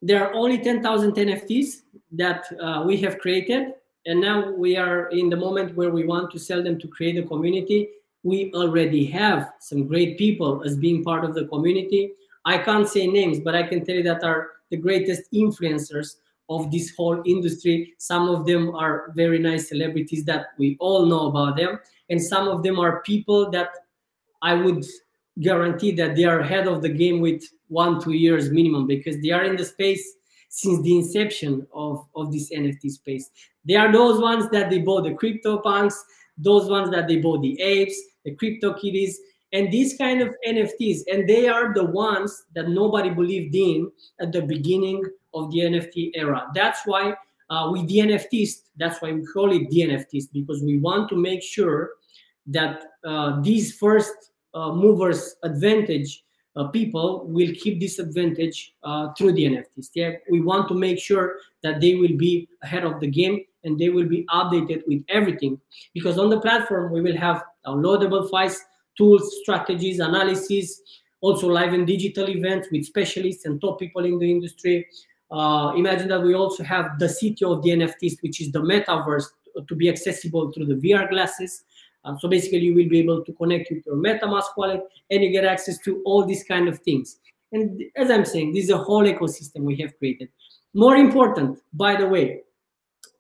there 0.01 0.27
are 0.27 0.35
only 0.35 0.59
10,000 0.59 1.13
NFTs 1.13 1.83
that 2.13 2.45
uh, 2.61 2.85
we 2.87 2.97
have 2.99 3.19
created 3.19 3.75
and 4.07 4.21
now 4.21 4.51
we 4.51 4.77
are 4.77 5.09
in 5.11 5.31
the 5.31 5.37
moment 5.37 5.77
where 5.77 5.91
we 5.91 6.05
want 6.05 6.31
to 6.33 6.39
sell 6.39 6.63
them 6.63 6.79
to 6.81 6.89
create 6.89 7.19
a 7.19 7.27
community. 7.27 7.89
We 8.25 8.53
already 8.55 9.05
have 9.07 9.53
some 9.61 9.87
great 9.87 10.19
people 10.19 10.63
as 10.65 10.77
being 10.77 11.05
part 11.05 11.25
of 11.25 11.35
the 11.35 11.47
community. 11.47 12.13
I 12.45 12.59
can't 12.59 12.89
say 12.89 13.07
names 13.07 13.39
but 13.39 13.55
i 13.55 13.63
can 13.63 13.85
tell 13.85 13.95
you 13.95 14.03
that 14.03 14.25
are 14.25 14.51
the 14.71 14.77
greatest 14.77 15.31
influencers 15.33 16.17
of 16.49 16.71
this 16.73 16.93
whole 16.97 17.23
industry. 17.25 17.95
Some 17.99 18.29
of 18.29 18.45
them 18.47 18.75
are 18.75 19.13
very 19.15 19.39
nice 19.39 19.69
celebrities 19.69 20.25
that 20.25 20.47
we 20.59 20.77
all 20.81 21.07
know 21.07 21.29
about 21.29 21.57
them. 21.57 21.79
And 22.11 22.21
some 22.21 22.49
of 22.49 22.63
them 22.63 22.79
are 22.79 23.03
people 23.03 23.51
that 23.51 23.71
i 24.43 24.55
would 24.55 24.85
guarantee 25.41 25.93
that 25.93 26.15
they 26.17 26.25
are 26.25 26.41
ahead 26.41 26.67
of 26.67 26.83
the 26.83 26.89
game 26.89 27.21
with 27.21 27.43
one 27.69 28.01
two 28.03 28.13
years 28.13 28.51
minimum 28.51 28.87
because 28.87 29.21
they 29.23 29.31
are 29.31 29.45
in 29.45 29.57
the 29.57 29.65
space 29.65 30.05
since 30.53 30.83
the 30.83 30.95
inception 30.95 31.67
of, 31.73 32.07
of 32.15 32.31
this 32.31 32.53
NFT 32.53 32.91
space. 32.91 33.31
They 33.67 33.77
are 33.77 33.93
those 33.93 34.21
ones 34.21 34.49
that 34.51 34.71
they 34.71 34.79
bought 34.79 35.05
the 35.05 35.15
crypto 35.15 35.59
punks, 35.59 36.05
those 36.37 36.69
ones 36.69 36.91
that 36.91 37.09
they 37.09 37.17
bought 37.17 37.43
the 37.43 37.61
apes, 37.61 38.01
the 38.25 38.35
crypto 38.35 38.75
kitties, 38.75 39.21
and 39.53 39.71
these 39.71 39.97
kind 39.97 40.21
of 40.21 40.35
NFTs. 40.47 41.01
And 41.13 41.29
they 41.29 41.49
are 41.49 41.75
the 41.75 41.85
ones 41.85 42.45
that 42.55 42.69
nobody 42.69 43.11
believed 43.11 43.55
in 43.55 43.91
at 44.21 44.33
the 44.33 44.43
beginning 44.43 45.05
of 45.35 45.51
the 45.53 45.61
NFT 45.61 46.13
era. 46.15 46.51
That's 46.55 46.81
why 46.87 47.15
uh, 47.51 47.71
we 47.73 47.83
DNFTs, 47.83 48.63
that's 48.77 49.01
why 49.03 49.13
we 49.13 49.25
call 49.27 49.53
it 49.53 49.71
DNFTs, 49.71 50.25
because 50.33 50.63
we 50.63 50.79
want 50.79 51.09
to 51.11 51.17
make 51.17 51.43
sure 51.43 51.91
that 52.47 52.85
uh, 53.05 53.41
these 53.43 53.77
first 53.77 54.13
uh, 54.55 54.73
movers 54.73 55.37
advantage 55.43 56.25
uh, 56.57 56.69
people 56.69 57.27
will 57.29 57.51
keep 57.55 57.81
this 57.81 57.99
advantage 57.99 58.75
uh, 58.83 59.13
through 59.17 59.33
the 59.33 59.45
NFTs. 59.45 59.91
Yeah, 59.95 60.13
we 60.31 60.41
want 60.41 60.69
to 60.69 60.75
make 60.75 60.99
sure 60.99 61.37
that 61.63 61.81
they 61.81 61.95
will 61.95 62.17
be 62.17 62.49
ahead 62.63 62.85
of 62.85 63.01
the 63.01 63.07
game 63.07 63.45
and 63.65 63.79
they 63.79 63.89
will 63.89 64.07
be 64.07 64.25
updated 64.31 64.83
with 64.87 65.03
everything 65.09 65.61
because 65.95 66.19
on 66.19 66.31
the 66.31 66.41
platform 66.41 66.93
we 66.93 67.01
will 67.01 67.17
have 67.17 67.43
downloadable 67.67 68.29
files, 68.31 68.61
tools, 68.97 69.39
strategies, 69.43 70.01
analysis, 70.01 70.81
also 71.21 71.49
live 71.49 71.73
and 71.73 71.87
digital 71.87 72.29
events 72.29 72.69
with 72.71 72.85
specialists 72.85 73.45
and 73.45 73.61
top 73.61 73.79
people 73.79 74.05
in 74.05 74.19
the 74.19 74.31
industry. 74.31 74.87
Uh, 75.31 75.73
imagine 75.77 76.09
that 76.09 76.21
we 76.21 76.35
also 76.35 76.63
have 76.63 76.99
the 76.99 77.09
city 77.09 77.45
of 77.45 77.63
the 77.63 77.71
NFTs, 77.71 78.21
which 78.23 78.41
is 78.41 78.53
the 78.53 78.61
metaverse 78.61 79.25
to 79.67 79.75
be 79.75 79.89
accessible 79.89 80.53
through 80.53 80.67
the 80.67 80.75
VR 80.75 81.09
glasses. 81.09 81.65
Um, 82.05 82.19
so 82.21 82.29
basically, 82.29 82.59
you 82.59 82.75
will 82.75 82.89
be 82.89 82.99
able 82.99 83.25
to 83.25 83.33
connect 83.33 83.71
with 83.71 83.87
your 83.87 83.97
MetaMask 83.97 84.57
wallet, 84.57 84.83
and 85.11 85.23
you 85.23 85.31
get 85.31 85.45
access 85.45 85.79
to 85.85 86.03
all 86.05 86.27
these 86.27 86.43
kind 86.43 86.69
of 86.69 86.81
things. 86.81 87.19
And 87.53 87.83
as 87.97 88.11
I'm 88.11 88.25
saying, 88.25 88.53
this 88.53 88.65
is 88.65 88.71
a 88.71 88.79
whole 88.79 89.05
ecosystem 89.05 89.61
we 89.61 89.77
have 89.77 89.97
created. 89.99 90.29
More 90.75 90.97
important, 90.97 91.61
by 91.73 91.97
the 91.97 92.09
way, 92.09 92.41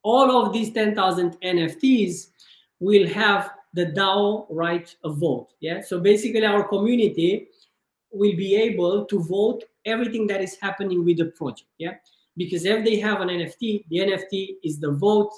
all 0.02 0.44
of 0.44 0.52
these 0.52 0.73
10,000 0.73 1.40
NFTs 1.40 2.28
will 2.80 3.06
have 3.09 3.50
the 3.75 3.87
DAO 3.87 4.47
right 4.50 4.94
of 5.04 5.18
vote. 5.18 5.49
Yeah. 5.61 5.80
So 5.80 6.00
basically, 6.00 6.44
our 6.44 6.64
community 6.68 7.49
will 8.11 8.37
be 8.37 8.56
able 8.56 9.04
to 9.06 9.23
vote 9.23 9.64
everything 9.85 10.26
that 10.26 10.42
is 10.42 10.56
happening 10.61 11.04
with 11.04 11.18
the 11.18 11.26
project. 11.26 11.68
Yeah, 11.78 11.94
because 12.37 12.64
if 12.64 12.85
they 12.85 12.99
have 13.00 13.21
an 13.21 13.28
NFT, 13.28 13.85
the 13.88 13.99
NFT 13.99 14.56
is 14.62 14.78
the 14.78 14.92
vote, 14.92 15.32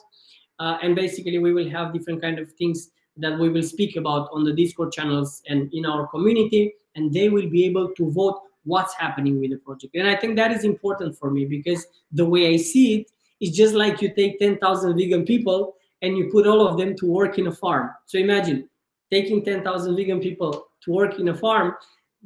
uh, 0.59 0.79
and 0.83 0.95
basically 0.95 1.39
we 1.39 1.53
will 1.53 1.71
have 1.71 1.93
different 1.93 2.21
kind 2.21 2.39
of 2.39 2.51
things 2.53 2.91
that 3.17 3.39
we 3.39 3.49
will 3.49 3.63
speak 3.63 3.97
about 3.97 4.29
on 4.33 4.43
the 4.43 4.53
Discord 4.53 4.93
channels 4.93 5.43
and 5.49 5.73
in 5.73 5.87
our 5.87 6.09
community, 6.09 6.75
and 6.97 7.13
they 7.13 7.29
will 7.29 7.49
be 7.49 7.65
able 7.65 7.93
to 7.95 8.11
vote 8.11 8.41
what's 8.65 8.95
happening 8.95 9.41
with 9.41 9.51
the 9.51 9.59
project. 9.59 9.95
And 9.95 10.09
I 10.09 10.17
think 10.17 10.37
that 10.37 10.51
is 10.51 10.65
important 10.65 11.17
for 11.17 11.31
me 11.31 11.45
because 11.45 11.87
the 12.13 12.25
way 12.25 12.53
I 12.53 12.57
see 12.57 13.01
it 13.01 13.11
is 13.41 13.51
just 13.51 13.75
like 13.75 14.01
you 14.01 14.15
take 14.15 14.39
10,000 14.39 14.97
vegan 14.97 15.25
people 15.25 15.77
and 16.03 16.17
you 16.17 16.31
put 16.31 16.47
all 16.47 16.67
of 16.67 16.79
them 16.79 16.95
to 16.97 17.07
work 17.07 17.39
in 17.39 17.47
a 17.47 17.53
farm. 17.53 17.91
So 18.07 18.19
imagine 18.19 18.69
taking 19.11 19.45
10,000 19.45 19.97
vegan 19.97 20.21
people 20.21 20.69
to 20.85 20.91
work 20.91 21.19
in 21.19 21.29
a 21.29 21.37
farm, 21.37 21.75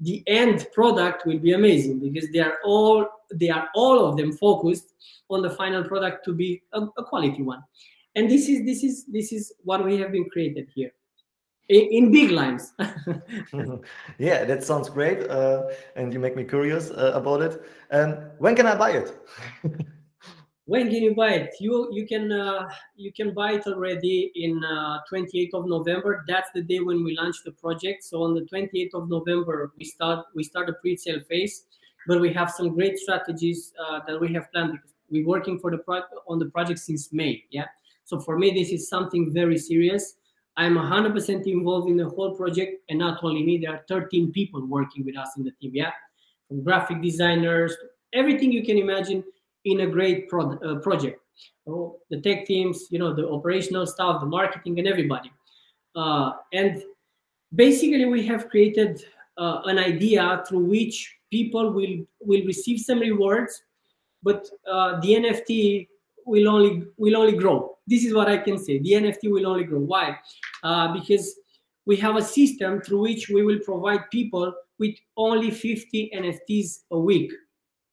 the 0.00 0.23
end 0.27 0.67
product 0.73 1.27
will 1.27 1.38
be 1.38 1.53
amazing 1.53 1.99
because 1.99 2.31
they 2.33 2.41
are 2.41 2.59
all 2.65 3.07
they 3.35 3.50
are 3.50 3.69
all 3.75 4.07
of 4.07 4.17
them 4.17 4.33
focused 4.33 4.95
on 5.29 5.43
the 5.43 5.50
final 5.50 5.85
product 5.85 6.25
to 6.25 6.33
be 6.33 6.62
a, 6.73 6.83
a 6.97 7.05
quality 7.05 7.43
one. 7.43 7.62
And 8.15 8.31
this 8.31 8.49
is 8.49 8.65
this 8.65 8.83
is 8.85 9.05
this 9.07 9.33
is 9.33 9.53
what 9.65 9.85
we 9.85 9.99
have 9.99 10.12
been 10.12 10.29
created 10.31 10.69
here 10.75 10.93
in, 11.69 11.81
in 11.91 12.12
big 12.12 12.31
lines. 12.31 12.73
yeah, 14.19 14.45
that 14.45 14.65
sounds 14.65 14.88
great, 14.88 15.29
uh, 15.29 15.65
and 15.97 16.12
you 16.12 16.19
make 16.19 16.37
me 16.37 16.45
curious 16.45 16.91
uh, 16.91 17.12
about 17.15 17.43
it. 17.43 17.62
Um, 17.91 18.17
when 18.38 18.55
can 18.57 18.67
I 18.67 18.77
buy 18.77 18.91
it? 18.93 19.17
when 20.69 20.91
can 20.91 21.03
you 21.03 21.15
buy 21.15 21.31
it? 21.31 21.55
You 21.61 21.89
you 21.91 22.07
can 22.07 22.31
uh, 22.31 22.69
you 22.95 23.11
can 23.13 23.33
buy 23.33 23.53
it 23.53 23.67
already 23.67 24.31
in 24.35 24.61
28th 25.11 25.55
uh, 25.55 25.59
of 25.59 25.67
November. 25.67 26.25
That's 26.29 26.51
the 26.55 26.63
day 26.63 26.81
when 26.81 27.03
we 27.05 27.17
launch 27.17 27.37
the 27.45 27.53
project. 27.53 28.05
So 28.05 28.23
on 28.23 28.35
the 28.35 28.43
28th 28.43 28.95
of 28.95 29.09
November, 29.09 29.73
we 29.79 29.85
start 29.85 30.27
we 30.35 30.45
start 30.45 30.69
a 30.69 30.75
pre-sale 30.75 31.21
phase, 31.29 31.65
but 32.07 32.21
we 32.21 32.33
have 32.35 32.51
some 32.51 32.75
great 32.75 32.99
strategies 32.99 33.73
uh, 33.83 34.01
that 34.07 34.21
we 34.21 34.33
have 34.35 34.53
planned 34.53 34.73
because 34.73 34.93
we're 35.11 35.27
working 35.27 35.59
for 35.59 35.71
the 35.71 35.79
pro- 35.79 36.11
on 36.29 36.39
the 36.39 36.47
project 36.47 36.81
since 36.81 37.13
May. 37.13 37.45
Yeah. 37.51 37.69
So 38.05 38.21
for 38.21 38.39
me, 38.39 38.51
this 38.51 38.71
is 38.71 38.89
something 38.89 39.33
very 39.33 39.57
serious 39.57 40.17
I'm 40.59 40.75
100% 40.75 41.47
involved 41.47 41.89
in 41.89 41.97
the 41.97 42.09
whole 42.09 42.35
project, 42.35 42.83
and 42.91 42.99
not 42.99 43.23
only 43.23 43.45
me, 43.45 43.59
there 43.59 43.75
are 43.75 43.85
13 43.89 44.33
people 44.33 44.67
working 44.67 45.05
with 45.05 45.17
us 45.17 45.37
in 45.37 45.45
the 45.45 45.53
team. 45.53 45.71
Yeah, 45.73 45.93
from 46.49 46.65
graphic 46.65 47.01
designers, 47.01 47.77
everything 48.13 48.51
you 48.51 48.65
can 48.65 48.77
imagine 48.77 49.23
in 49.65 49.81
a 49.81 49.87
great 49.87 50.29
pro- 50.29 50.59
uh, 50.59 50.77
project. 50.81 51.21
The 51.67 52.21
tech 52.23 52.47
teams, 52.47 52.87
you 52.91 52.99
know, 52.99 53.12
the 53.15 53.29
operational 53.29 53.87
staff, 53.87 54.21
the 54.21 54.27
marketing, 54.27 54.79
and 54.79 54.88
everybody. 54.88 55.31
Uh, 55.95 56.33
and 56.53 56.83
basically, 57.55 58.07
we 58.07 58.27
have 58.27 58.49
created 58.49 59.05
uh, 59.37 59.61
an 59.65 59.79
idea 59.79 60.43
through 60.49 60.65
which 60.65 61.15
people 61.31 61.73
will 61.73 62.07
will 62.21 62.45
receive 62.47 62.81
some 62.81 63.00
rewards, 63.00 63.62
but 64.23 64.49
uh, 64.71 65.00
the 65.00 65.15
NFT 65.15 65.88
will 66.25 66.49
only 66.49 66.85
will 66.97 67.17
only 67.17 67.37
grow. 67.37 67.77
This 67.87 68.05
is 68.05 68.15
what 68.15 68.29
I 68.29 68.38
can 68.38 68.59
say. 68.59 68.79
The 68.79 68.93
NFT 68.93 69.31
will 69.31 69.47
only 69.47 69.65
grow. 69.65 69.81
Why? 69.81 70.19
Uh, 70.62 70.93
because 70.93 71.38
we 71.87 71.97
have 71.97 72.17
a 72.17 72.23
system 72.23 72.81
through 72.83 73.00
which 73.00 73.29
we 73.29 73.43
will 73.43 73.61
provide 73.61 74.11
people 74.11 74.53
with 74.79 74.95
only 75.17 75.50
50 75.50 76.11
NFTs 76.15 76.81
a 76.91 76.99
week. 76.99 77.33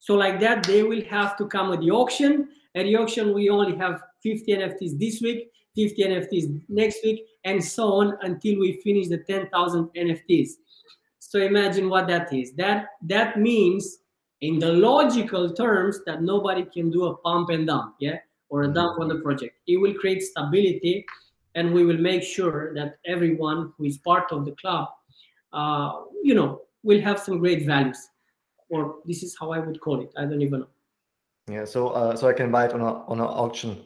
So 0.06 0.14
like 0.14 0.40
that, 0.42 0.64
they 0.66 0.84
will 0.84 1.04
have 1.06 1.36
to 1.38 1.48
come 1.48 1.74
at 1.74 1.80
the 1.80 1.90
auction. 1.90 2.50
At 2.76 2.84
the 2.84 2.96
auction, 2.96 3.34
we 3.34 3.50
only 3.50 3.76
have 3.78 4.04
50 4.22 4.54
NFTs 4.54 5.00
this 5.00 5.20
week, 5.20 5.50
50 5.76 6.04
NFTs 6.04 6.62
next 6.70 7.00
week, 7.04 7.26
and 7.44 7.64
so 7.64 7.94
on 7.94 8.16
until 8.22 8.60
we 8.60 8.80
finish 8.84 9.08
the 9.08 9.18
10,000 9.18 9.90
NFTs. 9.98 10.50
So 11.18 11.40
imagine 11.40 11.90
what 11.90 12.08
that 12.08 12.32
is. 12.32 12.54
That 12.54 12.90
that 13.02 13.40
means 13.40 13.98
in 14.42 14.60
the 14.60 14.74
logical 14.74 15.52
terms 15.52 16.02
that 16.06 16.22
nobody 16.22 16.66
can 16.66 16.92
do 16.92 17.06
a 17.06 17.18
pump 17.18 17.50
and 17.50 17.66
dump, 17.66 17.96
yeah, 18.00 18.20
or 18.50 18.62
a 18.62 18.68
dump 18.68 19.00
on 19.00 19.08
the 19.08 19.22
project. 19.22 19.56
It 19.66 19.78
will 19.78 19.96
create 19.96 20.22
stability, 20.22 21.04
and 21.56 21.74
we 21.74 21.84
will 21.84 21.98
make 21.98 22.22
sure 22.22 22.76
that 22.76 23.00
everyone 23.08 23.74
who 23.76 23.86
is 23.86 23.98
part 23.98 24.32
of 24.32 24.46
the 24.46 24.52
club, 24.52 24.88
uh, 25.52 26.02
you 26.22 26.36
know, 26.36 26.62
will 26.84 27.02
have 27.02 27.20
some 27.20 27.40
great 27.40 27.66
values. 27.66 27.98
Or 28.70 28.98
this 29.06 29.24
is 29.24 29.36
how 29.40 29.52
I 29.52 29.60
would 29.60 29.80
call 29.80 30.02
it. 30.02 30.12
I 30.18 30.26
don't 30.26 30.42
even 30.42 30.62
know. 30.62 30.68
Yeah, 31.48 31.66
so 31.66 31.90
uh, 31.90 32.16
so 32.16 32.28
I 32.28 32.34
can 32.34 32.52
buy 32.52 32.66
it 32.66 32.74
on 32.74 32.82
a 32.82 33.04
on 33.06 33.20
an 33.20 33.28
auction. 33.28 33.84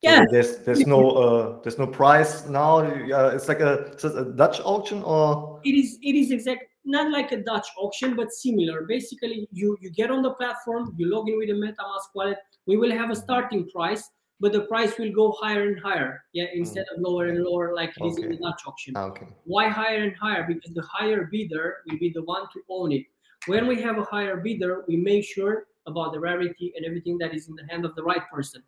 Yeah, 0.00 0.20
so 0.20 0.26
there's 0.30 0.58
there's 0.58 0.86
no 0.86 1.10
uh, 1.22 1.62
there's 1.62 1.78
no 1.78 1.86
price 1.86 2.46
now. 2.46 2.78
Uh, 2.78 3.32
it's 3.34 3.48
like 3.48 3.60
a, 3.60 3.72
it's 3.92 4.04
a 4.04 4.24
Dutch 4.24 4.60
auction 4.64 5.02
or 5.02 5.60
it 5.64 5.74
is 5.74 5.98
it 6.02 6.14
is 6.14 6.30
exact 6.30 6.64
not 6.86 7.10
like 7.10 7.32
a 7.32 7.38
Dutch 7.38 7.66
auction, 7.76 8.14
but 8.16 8.32
similar. 8.32 8.82
Basically, 8.82 9.48
you 9.52 9.76
you 9.80 9.90
get 9.90 10.10
on 10.10 10.22
the 10.22 10.32
platform, 10.34 10.94
you 10.96 11.10
log 11.10 11.28
in 11.28 11.36
with 11.36 11.50
a 11.50 11.52
MetaMask 11.52 12.14
wallet. 12.14 12.38
We 12.66 12.76
will 12.76 12.92
have 12.92 13.10
a 13.10 13.16
starting 13.16 13.68
price, 13.68 14.08
but 14.40 14.52
the 14.52 14.62
price 14.62 14.96
will 14.98 15.12
go 15.12 15.32
higher 15.40 15.68
and 15.68 15.78
higher. 15.80 16.22
Yeah, 16.32 16.46
instead 16.54 16.86
of 16.94 17.02
lower 17.02 17.26
and 17.26 17.42
lower 17.42 17.74
like 17.74 17.92
it 17.96 18.06
is 18.06 18.18
in 18.18 18.30
the 18.30 18.36
Dutch 18.36 18.62
auction. 18.66 18.94
Ah, 18.96 19.04
okay. 19.04 19.26
Why 19.44 19.68
higher 19.68 20.02
and 20.04 20.16
higher? 20.16 20.44
Because 20.46 20.72
the 20.74 20.86
higher 20.90 21.28
bidder 21.30 21.78
will 21.86 21.98
be 21.98 22.10
the 22.14 22.22
one 22.22 22.44
to 22.54 22.60
own 22.70 22.92
it. 22.92 23.04
When 23.46 23.66
we 23.66 23.80
have 23.82 23.98
a 23.98 24.04
higher 24.04 24.36
bidder, 24.36 24.84
we 24.88 24.96
make 24.96 25.24
sure 25.24 25.66
about 25.86 26.12
the 26.12 26.20
rarity 26.20 26.72
and 26.76 26.84
everything 26.84 27.18
that 27.18 27.34
is 27.34 27.48
in 27.48 27.54
the 27.54 27.64
hand 27.70 27.84
of 27.84 27.94
the 27.94 28.02
right 28.02 28.22
person. 28.32 28.62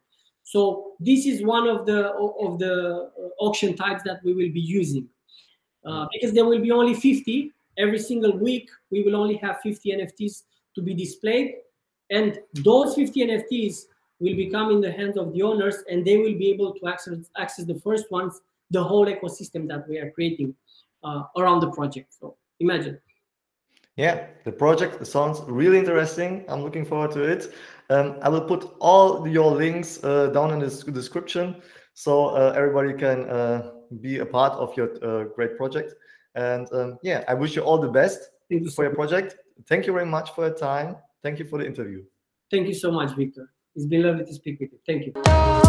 So 0.45 0.93
this 1.01 1.27
is 1.27 1.43
one 1.43 1.69
of 1.69 1.85
the 1.85 2.13
of 2.13 2.59
the 2.59 3.11
auction 3.39 3.77
types 3.77 4.03
that 4.05 4.21
we 4.25 4.33
will 4.35 4.53
be 4.53 4.61
using. 4.61 5.09
Uh, 5.85 6.07
because 6.13 6.35
there 6.35 6.45
will 6.45 6.61
be 6.61 6.71
only 6.71 6.95
50 6.95 7.53
every 7.79 7.99
single 7.99 8.37
week 8.37 8.69
we 8.91 9.03
will 9.03 9.17
only 9.17 9.37
have 9.37 9.61
50 9.63 9.93
nfts 9.93 10.43
to 10.75 10.83
be 10.83 10.95
displayed. 10.95 11.55
And 12.11 12.39
those 12.55 12.95
50 12.95 13.27
nfts 13.27 13.85
will 14.21 14.37
become 14.37 14.71
in 14.71 14.81
the 14.81 14.91
hands 14.91 15.17
of 15.17 15.33
the 15.33 15.43
owners 15.43 15.77
and 15.91 16.05
they 16.05 16.17
will 16.17 16.37
be 16.37 16.51
able 16.51 16.75
to 16.75 16.89
access, 16.89 17.31
access 17.37 17.65
the 17.65 17.79
first 17.81 18.11
ones 18.11 18.41
the 18.71 18.83
whole 18.83 19.07
ecosystem 19.07 19.67
that 19.69 19.89
we 19.89 19.99
are 19.99 20.11
creating 20.11 20.55
uh, 21.05 21.23
around 21.37 21.61
the 21.61 21.71
project. 21.71 22.13
So 22.19 22.37
imagine 22.61 22.99
yeah 23.99 24.27
the 24.45 24.53
project 24.53 25.07
sounds 25.07 25.43
really 25.47 25.79
interesting 25.79 26.45
i'm 26.49 26.63
looking 26.63 26.87
forward 26.87 27.11
to 27.11 27.23
it 27.23 27.53
um, 27.91 28.17
i 28.23 28.29
will 28.29 28.47
put 28.53 28.63
all 28.81 29.29
your 29.29 29.51
links 29.55 30.03
uh, 30.05 30.29
down 30.29 30.51
in 30.53 30.59
the 30.59 30.71
description 30.93 31.61
so 31.93 32.29
uh, 32.29 32.55
everybody 32.57 32.95
can 32.95 33.29
uh, 33.29 33.73
be 34.01 34.21
a 34.21 34.27
part 34.27 34.55
of 34.55 34.75
your 34.77 34.89
uh, 35.05 35.25
great 35.35 35.57
project 35.59 35.95
and 36.39 36.73
um, 36.73 36.99
yeah, 37.03 37.25
I 37.27 37.35
wish 37.35 37.57
you 37.57 37.63
all 37.63 37.79
the 37.79 37.89
best 37.89 38.31
you 38.49 38.71
for 38.71 38.85
your 38.85 38.95
project. 38.95 39.37
Thank 39.69 39.87
you 39.87 39.93
very 39.93 40.07
much 40.07 40.35
for 40.35 40.47
your 40.47 40.57
time. 40.57 40.97
Thank 41.23 41.41
you 41.41 41.45
for 41.45 41.59
the 41.59 41.67
interview. 41.67 42.05
Thank 42.51 42.69
you 42.69 42.75
so 42.75 42.93
much, 42.93 43.17
Victor. 43.17 43.53
It's 43.75 43.87
been 43.87 44.03
lovely 44.03 44.25
to 44.25 44.35
speak 44.35 44.61
with 44.61 44.71
you. 44.73 44.79
Thank 44.87 45.07
you. 45.07 45.68